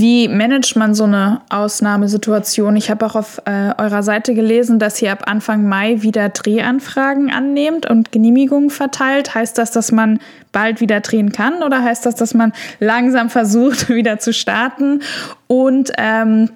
[0.00, 2.76] Wie managt man so eine Ausnahmesituation?
[2.76, 7.32] Ich habe auch auf äh, eurer Seite gelesen, dass ihr ab Anfang Mai wieder Drehanfragen
[7.32, 9.34] annehmt und Genehmigungen verteilt.
[9.34, 10.20] Heißt das, dass man
[10.52, 15.02] bald wieder drehen kann oder heißt das, dass man langsam versucht, wieder zu starten?
[15.48, 16.50] Und ähm,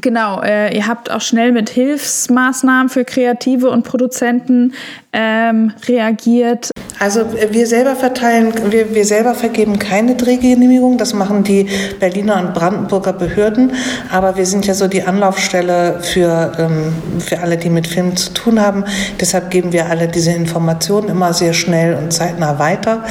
[0.00, 4.74] Genau, äh, ihr habt auch schnell mit Hilfsmaßnahmen für Kreative und Produzenten
[5.12, 6.70] ähm, reagiert.
[6.98, 11.66] Also äh, wir selber verteilen, wir, wir selber vergeben keine Drehgenehmigung, das machen die
[11.98, 13.72] Berliner und Brandenburger Behörden,
[14.10, 18.32] aber wir sind ja so die Anlaufstelle für, ähm, für alle, die mit Filmen zu
[18.32, 18.84] tun haben.
[19.20, 23.04] Deshalb geben wir alle diese Informationen immer sehr schnell und zeitnah weiter.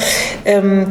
[0.44, 0.86] Ähm,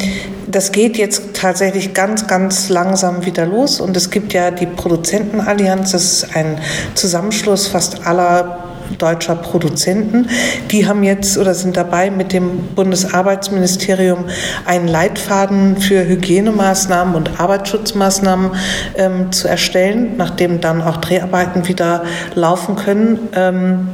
[0.48, 5.85] das geht jetzt tatsächlich ganz, ganz langsam wieder los und es gibt ja die Produzentenallianz,
[5.94, 6.60] das ist ein
[6.96, 8.64] Zusammenschluss fast aller
[8.98, 10.30] deutscher Produzenten.
[10.72, 14.26] Die haben jetzt oder sind dabei, mit dem Bundesarbeitsministerium
[14.66, 18.52] einen Leitfaden für Hygienemaßnahmen und Arbeitsschutzmaßnahmen
[18.96, 22.04] ähm, zu erstellen, nachdem dann auch Dreharbeiten wieder
[22.36, 23.20] laufen können.
[23.34, 23.88] Ähm,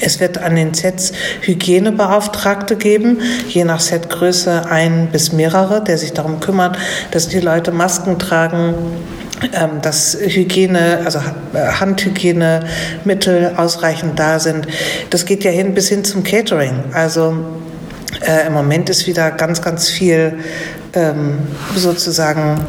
[0.00, 6.14] es wird an den Sets Hygienebeauftragte geben, je nach Setgröße ein bis mehrere, der sich
[6.14, 6.74] darum kümmern,
[7.10, 8.74] dass die Leute Masken tragen,
[9.52, 11.20] ähm, dass Hygiene, also
[11.54, 14.66] Handhygienemittel ausreichend da sind.
[15.10, 16.84] Das geht ja hin bis hin zum Catering.
[16.92, 17.36] Also
[18.26, 20.38] äh, im Moment ist wieder ganz, ganz viel
[20.94, 21.38] ähm,
[21.74, 22.60] sozusagen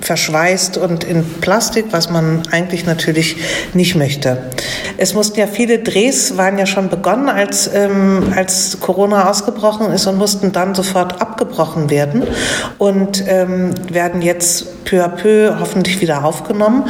[0.00, 3.36] verschweißt und in Plastik, was man eigentlich natürlich
[3.74, 4.38] nicht möchte.
[4.96, 10.06] Es mussten ja viele Drehs, waren ja schon begonnen, als, ähm, als Corona ausgebrochen ist
[10.06, 12.24] und mussten dann sofort abgebrochen werden
[12.78, 16.84] und ähm, werden jetzt peu à peu hoffentlich wieder aufgenommen.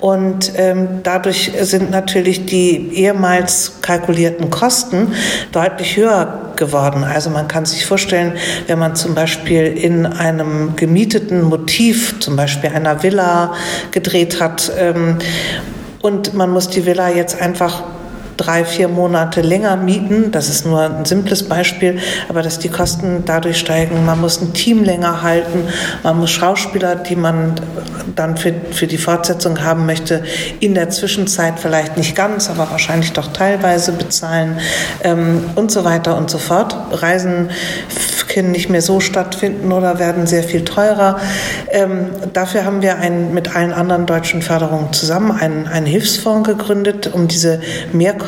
[0.00, 5.12] Und ähm, dadurch sind natürlich die ehemals kalkulierten Kosten
[5.52, 7.04] deutlich höher geworden.
[7.04, 8.34] Also man kann sich vorstellen,
[8.66, 13.54] wenn man zum Beispiel in einem gemieteten Motiv, zum Beispiel einer Villa,
[13.90, 15.18] gedreht hat ähm,
[16.02, 17.82] und man muss die Villa jetzt einfach
[18.36, 20.30] drei, vier Monate länger mieten.
[20.30, 24.04] Das ist nur ein simples Beispiel, aber dass die Kosten dadurch steigen.
[24.04, 25.68] Man muss ein Team länger halten,
[26.02, 27.54] man muss Schauspieler, die man
[28.14, 30.22] dann für, für die Fortsetzung haben möchte,
[30.60, 34.58] in der Zwischenzeit vielleicht nicht ganz, aber wahrscheinlich doch teilweise bezahlen
[35.02, 36.76] ähm, und so weiter und so fort.
[36.92, 37.50] Reisen
[38.34, 41.20] können nicht mehr so stattfinden oder werden sehr viel teurer.
[41.70, 47.10] Ähm, dafür haben wir ein, mit allen anderen deutschen Förderungen zusammen einen, einen Hilfsfonds gegründet,
[47.12, 47.60] um diese
[47.92, 48.24] Mehrkosten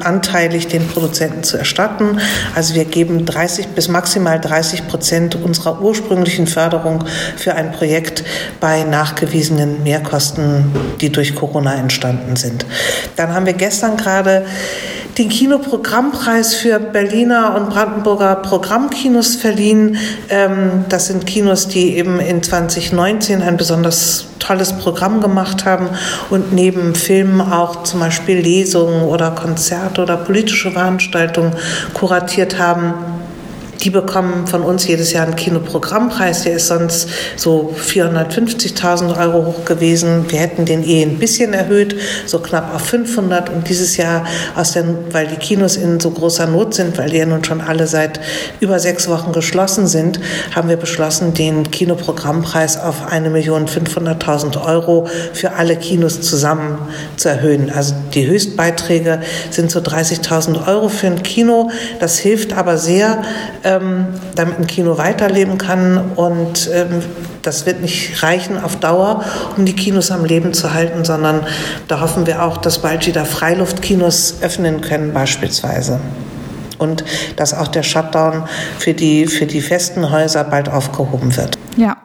[0.00, 2.20] anteilig den Produzenten zu erstatten.
[2.54, 7.04] Also wir geben 30 bis maximal 30 Prozent unserer ursprünglichen Förderung
[7.36, 8.24] für ein Projekt
[8.60, 12.66] bei nachgewiesenen Mehrkosten, die durch Corona entstanden sind.
[13.16, 14.44] Dann haben wir gestern gerade
[15.18, 19.96] den Kinoprogrammpreis für Berliner und Brandenburger Programmkinos verliehen.
[20.28, 25.88] Ähm, das sind Kinos, die eben in 2019 ein besonders tolles Programm gemacht haben
[26.28, 31.54] und neben Filmen auch zum Beispiel Lesungen oder Konzerte oder politische Veranstaltungen
[31.94, 33.15] kuratiert haben.
[33.80, 36.42] Die bekommen von uns jedes Jahr einen Kinoprogrammpreis.
[36.42, 40.24] Der ist sonst so 450.000 Euro hoch gewesen.
[40.28, 43.50] Wir hätten den eh ein bisschen erhöht, so knapp auf 500.
[43.50, 47.18] Und dieses Jahr, aus den, weil die Kinos in so großer Not sind, weil die
[47.18, 48.20] ja nun schon alle seit
[48.60, 50.20] über sechs Wochen geschlossen sind,
[50.54, 56.78] haben wir beschlossen, den Kinoprogrammpreis auf 1.500.000 Euro für alle Kinos zusammen
[57.16, 57.70] zu erhöhen.
[57.74, 61.70] Also die Höchstbeiträge sind so 30.000 Euro für ein Kino.
[62.00, 63.22] Das hilft aber sehr,
[63.66, 66.12] ähm, damit ein Kino weiterleben kann.
[66.14, 67.02] Und ähm,
[67.42, 69.24] das wird nicht reichen auf Dauer,
[69.56, 71.46] um die Kinos am Leben zu halten, sondern
[71.88, 76.00] da hoffen wir auch, dass bald wieder Freiluftkinos öffnen können beispielsweise.
[76.78, 77.04] Und
[77.36, 78.44] dass auch der Shutdown
[78.78, 81.58] für die, für die festen Häuser bald aufgehoben wird.
[81.76, 81.96] Ja,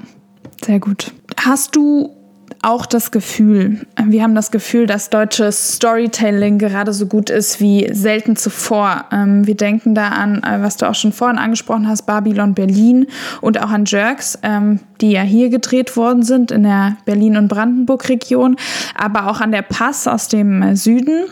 [0.65, 1.11] sehr gut.
[1.37, 2.20] Hast du
[2.63, 7.89] auch das Gefühl, wir haben das Gefühl, dass deutsches Storytelling gerade so gut ist wie
[7.91, 9.05] selten zuvor.
[9.11, 13.07] Ähm, wir denken da an, äh, was du auch schon vorhin angesprochen hast, Babylon Berlin
[13.41, 17.47] und auch an Jerks, ähm, die ja hier gedreht worden sind in der Berlin- und
[17.47, 18.57] Brandenburg-Region,
[18.95, 21.25] aber auch an der Pass aus dem äh, Süden.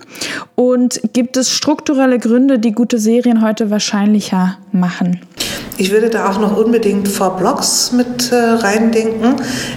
[0.56, 5.22] Und gibt es strukturelle Gründe, die gute Serien heute wahrscheinlicher machen?
[5.80, 9.36] Ich würde da auch noch unbedingt vor Blogs mit äh, reindenken.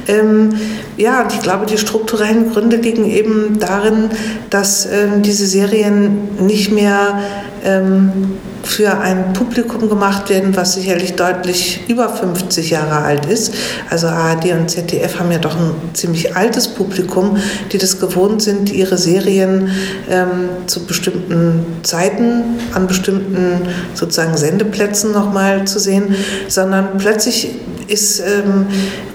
[0.08, 0.52] Ähm,
[0.96, 4.10] ja, ich glaube, die strukturellen Gründe liegen eben darin,
[4.48, 7.18] dass ähm, diese Serien nicht mehr
[7.64, 13.54] ähm, für ein Publikum gemacht werden, was sicherlich deutlich über 50 Jahre alt ist.
[13.90, 17.36] Also ARD und ZDF haben ja doch ein ziemlich altes Publikum,
[17.72, 19.72] die das gewohnt sind, ihre Serien
[20.08, 23.62] ähm, zu bestimmten Zeiten an bestimmten
[23.94, 26.14] sozusagen Sendeplätzen nochmal zu sehen,
[26.46, 27.56] sondern plötzlich
[27.92, 28.66] ist, ähm,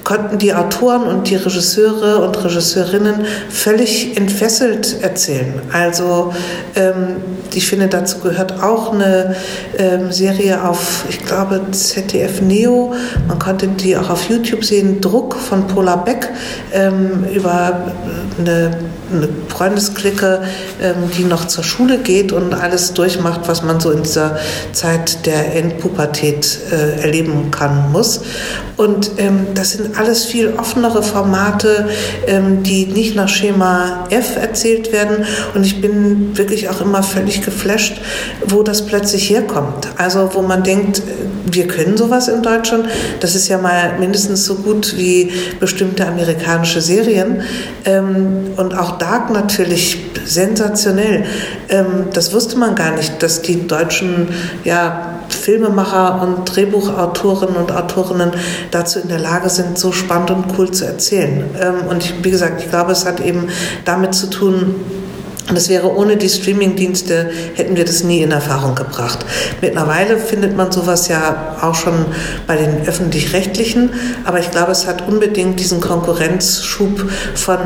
[0.03, 5.61] konnten die Autoren und die Regisseure und Regisseurinnen völlig entfesselt erzählen.
[5.73, 6.33] Also
[6.75, 7.17] ähm,
[7.53, 9.35] ich finde, dazu gehört auch eine
[9.77, 12.93] ähm, Serie auf, ich glaube, ZDF Neo.
[13.27, 16.29] Man konnte die auch auf YouTube sehen, Druck von Paula Beck
[16.71, 17.93] ähm, über
[18.39, 18.77] eine
[19.11, 20.43] eine Freundesklicke,
[20.81, 24.37] ähm, die noch zur Schule geht und alles durchmacht, was man so in dieser
[24.73, 28.21] Zeit der Endpubertät äh, erleben kann, muss.
[28.77, 31.89] Und ähm, das sind alles viel offenere Formate,
[32.27, 35.25] ähm, die nicht nach Schema F erzählt werden.
[35.55, 37.99] Und ich bin wirklich auch immer völlig geflasht,
[38.45, 39.87] wo das plötzlich herkommt.
[39.97, 41.01] Also wo man denkt,
[41.51, 42.87] wir können sowas in Deutschland.
[43.19, 47.41] Das ist ja mal mindestens so gut wie bestimmte amerikanische Serien.
[47.85, 51.25] Und auch Dark natürlich sensationell.
[51.69, 54.29] Ähm, das wusste man gar nicht, dass die deutschen
[54.63, 58.31] ja, Filmemacher und Drehbuchautorinnen und Autorinnen
[58.71, 61.45] dazu in der Lage sind, so spannend und cool zu erzählen.
[61.59, 63.47] Ähm, und ich, wie gesagt, ich glaube, es hat eben
[63.85, 64.75] damit zu tun,
[65.49, 69.19] und das wäre ohne die Streamingdienste, hätten wir das nie in Erfahrung gebracht.
[69.61, 72.05] Mittlerweile findet man sowas ja auch schon
[72.47, 73.91] bei den öffentlich-rechtlichen,
[74.25, 77.59] aber ich glaube, es hat unbedingt diesen Konkurrenzschub von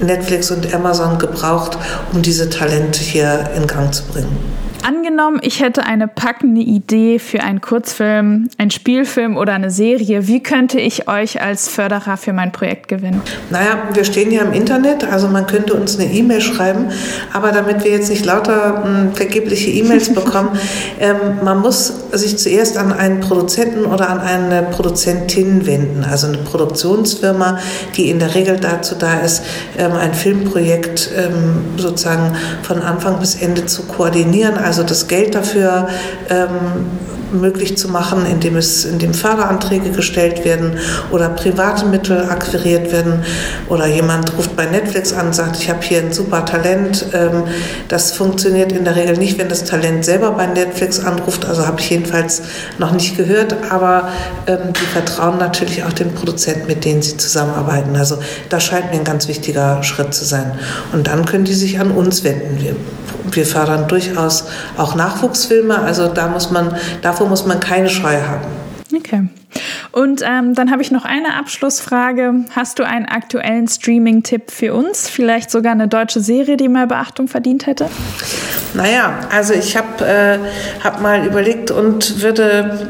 [0.00, 1.76] Netflix und Amazon gebraucht,
[2.12, 4.36] um diese Talente hier in Gang zu bringen.
[4.84, 10.26] Angenommen, ich hätte eine packende Idee für einen Kurzfilm, einen Spielfilm oder eine Serie.
[10.26, 13.22] Wie könnte ich euch als Förderer für mein Projekt gewinnen?
[13.50, 16.86] Naja, wir stehen ja im Internet, also man könnte uns eine E-Mail schreiben,
[17.32, 20.58] aber damit wir jetzt nicht lauter mh, hm, vergebliche E-Mails bekommen,
[20.98, 26.38] ähm, man muss sich zuerst an einen Produzenten oder an eine Produzentin wenden, also eine
[26.38, 27.60] Produktionsfirma,
[27.96, 29.44] die in der Regel dazu da ist,
[29.78, 34.56] ähm, ein Filmprojekt ähm, sozusagen von Anfang bis Ende zu koordinieren.
[34.56, 35.86] Also also das Geld dafür
[36.30, 36.86] ähm,
[37.32, 40.78] möglich zu machen, indem es, indem Förderanträge gestellt werden
[41.10, 43.24] oder private Mittel akquiriert werden
[43.68, 47.06] oder jemand ruft bei Netflix an und sagt, ich habe hier ein super Talent.
[47.12, 47.44] Ähm,
[47.88, 51.44] das funktioniert in der Regel nicht, wenn das Talent selber bei Netflix anruft.
[51.44, 52.42] Also habe ich jedenfalls
[52.78, 54.08] noch nicht gehört, aber
[54.46, 57.96] ähm, die vertrauen natürlich auch den Produzenten, mit denen sie zusammenarbeiten.
[57.96, 58.18] Also
[58.48, 60.52] das scheint mir ein ganz wichtiger Schritt zu sein.
[60.92, 62.60] Und dann können die sich an uns wenden.
[62.60, 62.76] Wir,
[63.30, 64.44] wir fördern durchaus
[64.76, 65.78] auch Nachwuchsfilme.
[65.78, 68.46] Also da muss man, davon davor muss man keine Scheu haben.
[68.94, 69.28] Okay.
[69.92, 72.44] Und ähm, dann habe ich noch eine Abschlussfrage.
[72.54, 75.08] Hast du einen aktuellen Streaming-Tipp für uns?
[75.08, 77.88] Vielleicht sogar eine deutsche Serie, die mehr Beachtung verdient hätte?
[78.74, 80.38] Naja, also ich habe äh,
[80.82, 82.88] hab mal überlegt und würde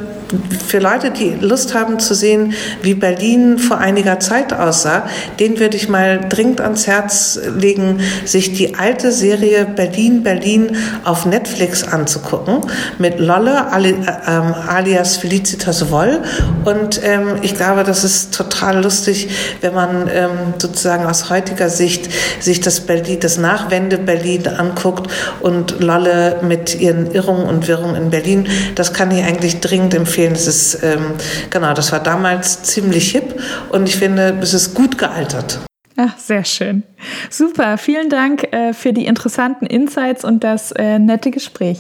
[0.67, 5.07] für Leute, die Lust haben zu sehen, wie Berlin vor einiger Zeit aussah,
[5.39, 11.27] den würde ich mal dringend ans Herz legen, sich die alte Serie Berlin, Berlin auf
[11.27, 12.61] Netflix anzugucken
[12.99, 16.21] mit Lolle ähm, alias Felicitas Woll.
[16.65, 19.29] Und ähm, ich glaube, das ist total lustig,
[19.61, 22.09] wenn man ähm, sozusagen aus heutiger Sicht
[22.41, 28.11] sich das Berlin, das Nachwende Berlin anguckt und Lolle mit ihren Irrungen und Wirrungen in
[28.11, 28.49] Berlin.
[28.75, 30.33] Das kann ich eigentlich dringend empfehlen empfehlen.
[30.33, 31.15] Es ist, ähm,
[31.51, 35.61] genau, das war damals ziemlich hip und ich finde, es ist gut gealtert.
[35.97, 36.83] Ach, sehr schön.
[37.31, 41.79] Super, vielen Dank äh, für die interessanten Insights und das äh, nette Gespräch.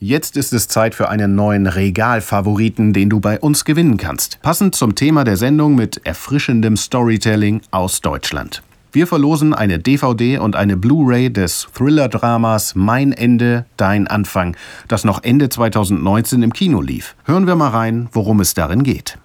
[0.00, 4.42] Jetzt ist es Zeit für einen neuen Regalfavoriten, den du bei uns gewinnen kannst.
[4.42, 8.64] Passend zum Thema der Sendung mit erfrischendem Storytelling aus Deutschland.
[8.94, 14.54] Wir verlosen eine DVD und eine Blu-ray des Thriller-Dramas Mein Ende, Dein Anfang,
[14.86, 17.16] das noch Ende 2019 im Kino lief.
[17.24, 19.16] Hören wir mal rein, worum es darin geht.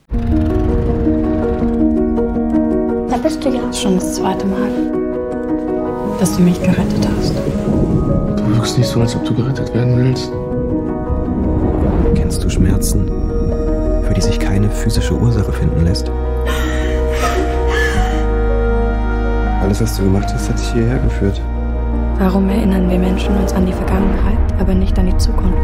[3.09, 4.71] Da bist du ja schon das zweite Mal,
[6.17, 7.35] dass du mich gerettet hast.
[7.35, 10.31] Du wirkst nicht so, als ob du gerettet werden willst.
[12.15, 13.05] Kennst du Schmerzen,
[14.07, 16.09] für die sich keine physische Ursache finden lässt?
[19.61, 21.41] Alles, was du gemacht hast, hat dich hierher geführt.
[22.19, 25.57] Warum erinnern wir Menschen uns an die Vergangenheit, aber nicht an die Zukunft?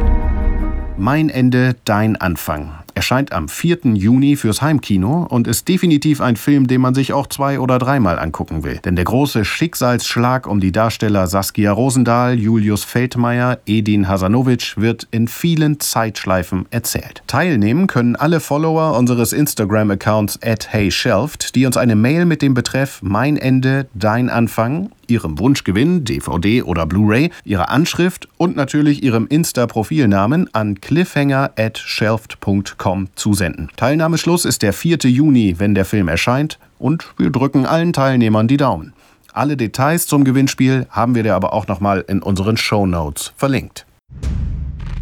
[0.97, 3.79] Mein Ende, dein Anfang erscheint am 4.
[3.93, 8.19] Juni fürs Heimkino und ist definitiv ein Film, den man sich auch zwei- oder dreimal
[8.19, 8.79] angucken will.
[8.83, 15.27] Denn der große Schicksalsschlag um die Darsteller Saskia Rosendahl, Julius Feldmeier, Edin Hasanovic wird in
[15.27, 17.23] vielen Zeitschleifen erzählt.
[17.27, 22.99] Teilnehmen können alle Follower unseres Instagram-Accounts at heyshelft, die uns eine Mail mit dem Betreff
[23.01, 30.49] Mein Ende, dein Anfang Ihrem Wunschgewinn, DVD oder Blu-ray, Ihrer Anschrift und natürlich Ihrem Insta-Profilnamen
[30.53, 33.69] an cliffhanger@shelft.com zusenden.
[33.75, 35.09] Teilnahmeschluss ist der 4.
[35.09, 38.93] Juni, wenn der Film erscheint, und wir drücken allen Teilnehmern die Daumen.
[39.31, 43.85] Alle Details zum Gewinnspiel haben wir dir aber auch nochmal in unseren Show Notes verlinkt.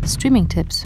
[0.08, 0.86] Streaming-Tipps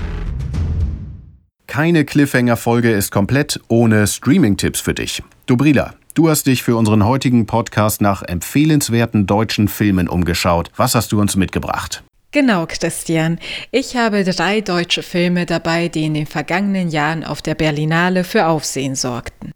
[1.67, 5.21] Keine Cliffhanger-Folge ist komplett ohne Streaming-Tipps für dich.
[5.45, 10.71] Dobrila, du hast dich für unseren heutigen Podcast nach empfehlenswerten deutschen Filmen umgeschaut.
[10.75, 12.03] Was hast du uns mitgebracht?
[12.31, 13.39] Genau, Christian.
[13.71, 18.47] Ich habe drei deutsche Filme dabei, die in den vergangenen Jahren auf der Berlinale für
[18.47, 19.51] Aufsehen sorgten.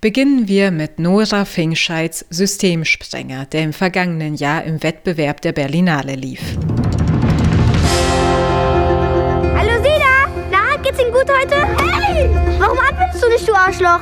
[0.00, 6.40] Beginnen wir mit Nora Fingscheids Systemsprenger, der im vergangenen Jahr im Wettbewerb der Berlinale lief.
[10.84, 11.56] Geht's Ihnen gut heute?
[11.82, 12.28] Hey!
[12.58, 14.00] Warum antwortest du nicht, du Arschloch?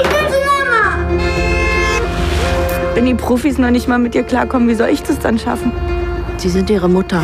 [0.00, 0.57] Ich will Mama!
[2.98, 5.70] Wenn die Profis noch nicht mal mit dir klarkommen, wie soll ich das dann schaffen?
[6.36, 7.22] Sie sind ihre Mutter.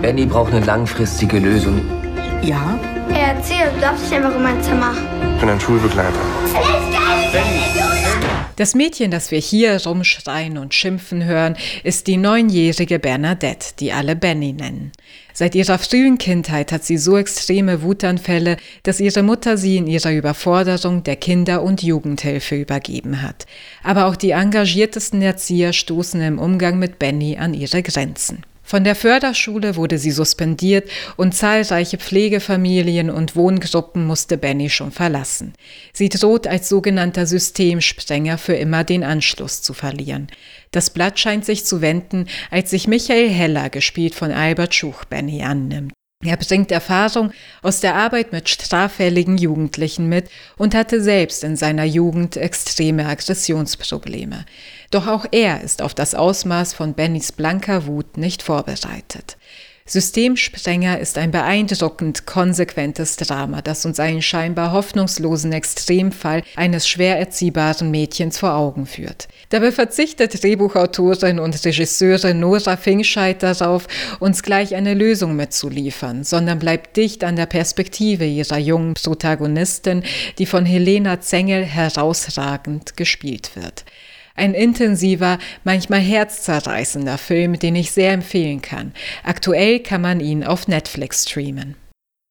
[0.00, 1.80] Benny braucht eine langfristige Lösung.
[2.42, 2.78] Ja?
[3.08, 4.92] Er erzählt, du darfst nicht einfach in mein Zimmer.
[5.34, 6.12] Ich bin ein Schulbegleiter.
[8.56, 14.14] Das Mädchen, das wir hier rumschreien und schimpfen hören, ist die neunjährige Bernadette, die alle
[14.14, 14.92] Benny nennen.
[15.32, 20.12] Seit ihrer frühen Kindheit hat sie so extreme Wutanfälle, dass ihre Mutter sie in ihrer
[20.12, 23.46] Überforderung der Kinder- und Jugendhilfe übergeben hat.
[23.82, 28.44] Aber auch die engagiertesten Erzieher stoßen im Umgang mit Benny an ihre Grenzen.
[28.72, 35.52] Von der Förderschule wurde sie suspendiert und zahlreiche Pflegefamilien und Wohngruppen musste Benny schon verlassen.
[35.92, 40.28] Sie droht als sogenannter Systemsprenger für immer den Anschluss zu verlieren.
[40.70, 45.42] Das Blatt scheint sich zu wenden, als sich Michael Heller, gespielt von Albert Schuch, Benny
[45.42, 45.92] annimmt.
[46.24, 51.84] Er bringt Erfahrung aus der Arbeit mit straffälligen Jugendlichen mit und hatte selbst in seiner
[51.84, 54.44] Jugend extreme Aggressionsprobleme.
[54.92, 59.38] Doch auch er ist auf das Ausmaß von Bennys blanker Wut nicht vorbereitet.
[59.86, 67.90] Systemsprenger ist ein beeindruckend konsequentes Drama, das uns einen scheinbar hoffnungslosen Extremfall eines schwer erziehbaren
[67.90, 69.28] Mädchens vor Augen führt.
[69.48, 73.88] Dabei verzichtet Drehbuchautorin und Regisseurin Nora Fingscheid darauf,
[74.20, 80.04] uns gleich eine Lösung mitzuliefern, sondern bleibt dicht an der Perspektive ihrer jungen Protagonistin,
[80.38, 83.84] die von Helena Zengel herausragend gespielt wird.
[84.34, 88.92] Ein intensiver, manchmal herzzerreißender Film, den ich sehr empfehlen kann.
[89.24, 91.76] Aktuell kann man ihn auf Netflix streamen.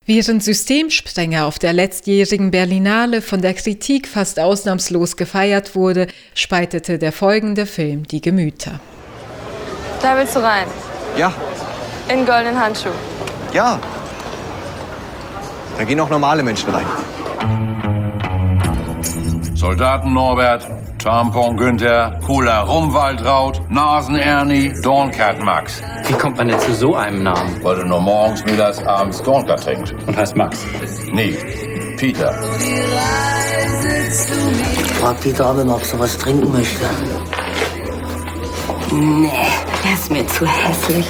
[0.06, 7.12] Während Systemsprenger auf der letztjährigen Berlinale von der Kritik fast ausnahmslos gefeiert wurde, spaltete der
[7.12, 8.80] folgende Film die Gemüter.
[10.02, 10.66] Da willst du rein?
[11.18, 11.32] Ja.
[12.10, 12.90] In goldenen Handschuh.
[13.54, 13.80] Ja.
[15.78, 16.86] Da gehen auch normale Menschen rein.
[19.54, 20.68] Soldaten Norbert,
[21.04, 25.82] Tampon Günther, Cola Rumwaldraut, Nasen Ernie, Dornkat Max.
[26.06, 27.64] Wie kommt man denn zu so einem Namen?
[27.64, 29.96] Weil du nur morgens, mittags, abends Dornkat trinkst.
[30.06, 30.60] Und heißt Max?
[31.12, 31.36] Nee,
[31.98, 32.32] Peter.
[35.00, 36.86] Frag die Dame, ob sie was trinken möchte.
[38.92, 39.32] Nee,
[39.84, 41.08] der ist mir zu hässlich.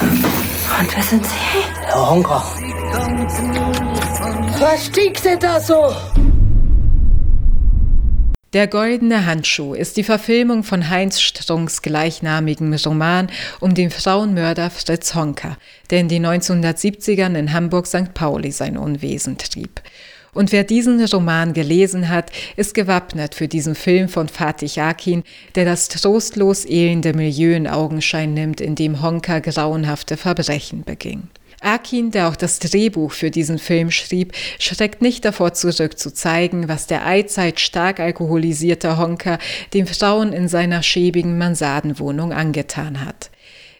[0.00, 1.34] Und wer sind Sie?
[1.86, 2.42] Herr Honker.
[4.60, 5.94] Was stinkt denn da so?
[8.54, 13.28] Der goldene Handschuh ist die Verfilmung von Heinz Strunks gleichnamigem Roman
[13.60, 15.58] um den Frauenmörder Fritz Honka,
[15.90, 18.14] der in den 1970ern in Hamburg-St.
[18.14, 19.82] Pauli sein Unwesen trieb.
[20.32, 25.24] Und wer diesen Roman gelesen hat, ist gewappnet für diesen Film von Fatih Akin,
[25.54, 31.28] der das trostlos elende Milieu in Augenschein nimmt, in dem Honka grauenhafte Verbrechen beging.
[31.60, 36.68] Akin, der auch das Drehbuch für diesen Film schrieb, schreckt nicht davor zurück zu zeigen,
[36.68, 39.38] was der allzeit stark alkoholisierte Honker
[39.74, 43.30] den Frauen in seiner schäbigen Mansardenwohnung angetan hat.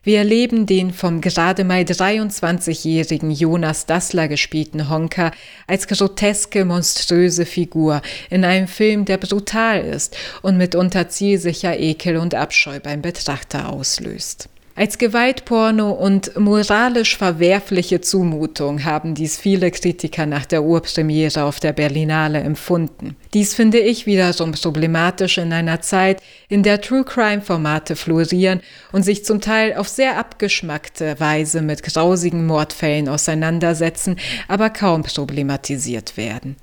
[0.09, 5.33] Wir erleben den vom gerade mal 23-jährigen Jonas Dassler gespielten Honker
[5.67, 8.01] als groteske, monströse Figur
[8.31, 14.49] in einem Film, der brutal ist und mitunter zielsicher Ekel und Abscheu beim Betrachter auslöst.
[14.79, 21.73] Als Gewaltporno und moralisch verwerfliche Zumutung haben dies viele Kritiker nach der Urpremiere auf der
[21.73, 23.17] Berlinale empfunden.
[23.35, 28.61] Dies finde ich wiederum problematisch in einer Zeit, in der True Crime Formate florieren
[28.93, 34.15] und sich zum Teil auf sehr abgeschmackte Weise mit grausigen Mordfällen auseinandersetzen,
[34.47, 36.55] aber kaum problematisiert werden.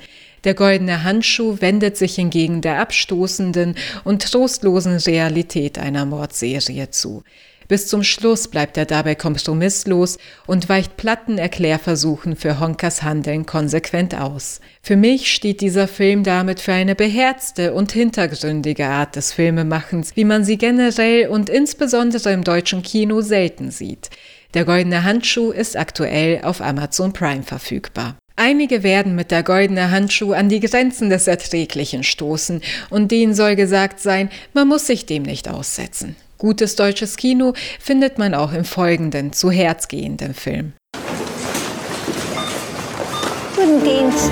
[0.46, 7.24] Der goldene Handschuh wendet sich hingegen der abstoßenden und trostlosen Realität einer Mordserie zu.
[7.68, 14.14] Bis zum Schluss bleibt er dabei kompromisslos und weicht platten Erklärversuchen für Honkers Handeln konsequent
[14.14, 14.62] aus.
[14.84, 20.26] Für mich steht dieser Film damit für eine beherzte und hintergründige Art des Filmemachens, wie
[20.26, 24.10] man sie generell und insbesondere im deutschen Kino selten sieht.
[24.54, 28.16] Der goldene Handschuh ist aktuell auf Amazon Prime verfügbar.
[28.38, 33.56] Einige werden mit der goldene Handschuh an die Grenzen des Erträglichen stoßen, und denen soll
[33.56, 36.16] gesagt sein, man muss sich dem nicht aussetzen.
[36.38, 40.74] Gutes deutsches Kino findet man auch im folgenden zu Herz gehenden Film.
[43.54, 44.30] Frühdienst.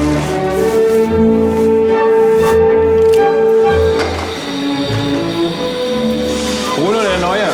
[6.76, 7.49] Bruno, der Neue.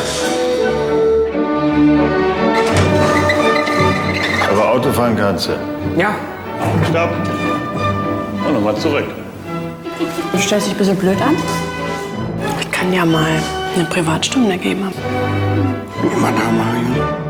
[4.50, 5.52] Aber Auto fahren kannst du.
[5.96, 6.16] Ja.
[6.90, 7.10] Stopp.
[8.46, 9.04] Und nochmal zurück.
[10.32, 11.36] Du stellst dich ein bisschen blöd an?
[12.60, 13.40] Ich kann ja mal
[13.74, 14.92] eine Privatstunde geben.
[16.02, 17.20] Immer da, Marion.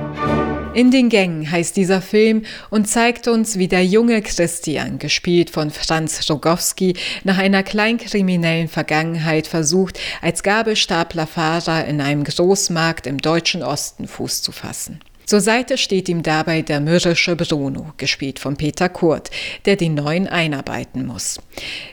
[0.72, 5.70] In den Gängen heißt dieser Film und zeigt uns, wie der junge Christian, gespielt von
[5.70, 14.06] Franz Rogowski, nach einer kleinkriminellen Vergangenheit versucht, als Gabelstaplerfahrer in einem Großmarkt im deutschen Osten
[14.06, 15.00] Fuß zu fassen.
[15.30, 19.30] Zur Seite steht ihm dabei der mürrische Bruno, gespielt von Peter Kurt,
[19.64, 21.38] der die Neuen einarbeiten muss.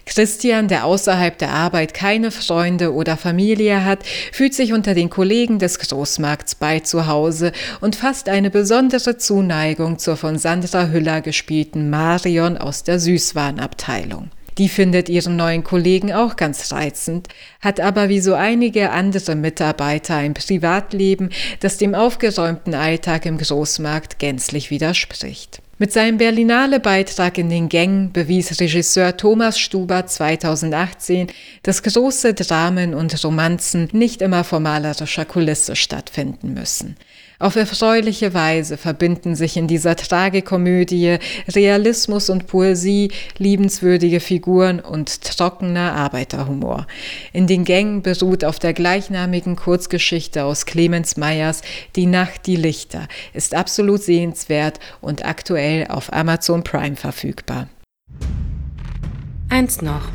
[0.07, 3.99] Christian, der außerhalb der Arbeit keine Freunde oder Familie hat,
[4.31, 9.99] fühlt sich unter den Kollegen des Großmarkts bei zu Hause und fasst eine besondere Zuneigung
[9.99, 14.31] zur von Sandra Hüller gespielten Marion aus der Süßwarenabteilung.
[14.58, 17.28] Die findet ihren neuen Kollegen auch ganz reizend,
[17.62, 21.30] hat aber wie so einige andere Mitarbeiter ein Privatleben,
[21.60, 25.62] das dem aufgeräumten Alltag im Großmarkt gänzlich widerspricht.
[25.80, 31.28] Mit seinem Berlinale-Beitrag in den Gängen bewies Regisseur Thomas Stuber 2018,
[31.62, 36.95] dass große Dramen und Romanzen nicht immer vor malerischer Kulisse stattfinden müssen.
[37.39, 41.19] Auf erfreuliche Weise verbinden sich in dieser Tragikomödie
[41.53, 46.88] Realismus und Poesie, liebenswürdige Figuren und trockener Arbeiterhumor.
[47.33, 51.61] In den Gängen beruht auf der gleichnamigen Kurzgeschichte aus Clemens Meyers
[51.95, 57.67] Die Nacht, die Lichter, ist absolut sehenswert und aktuell auf Amazon Prime verfügbar.
[59.49, 60.09] Eins noch.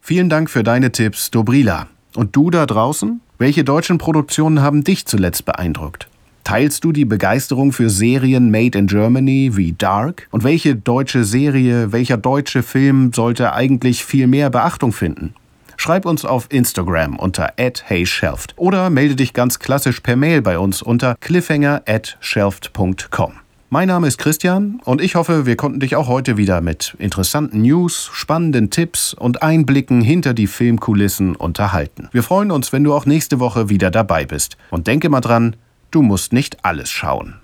[0.00, 1.88] Vielen Dank für deine Tipps, Dobrila.
[2.14, 3.20] Und du da draußen?
[3.38, 6.08] Welche deutschen Produktionen haben dich zuletzt beeindruckt?
[6.42, 10.26] Teilst du die Begeisterung für Serien Made in Germany wie Dark?
[10.30, 15.34] Und welche deutsche Serie, welcher deutsche Film sollte eigentlich viel mehr Beachtung finden?
[15.76, 20.80] Schreib uns auf Instagram unter @heyshelft oder melde dich ganz klassisch per Mail bei uns
[20.80, 23.32] unter cliffhanger@shelft.com.
[23.68, 27.62] Mein Name ist Christian und ich hoffe, wir konnten dich auch heute wieder mit interessanten
[27.62, 32.08] News, spannenden Tipps und Einblicken hinter die Filmkulissen unterhalten.
[32.12, 34.56] Wir freuen uns, wenn du auch nächste Woche wieder dabei bist.
[34.70, 35.56] Und denke mal dran,
[35.90, 37.40] du musst nicht alles schauen.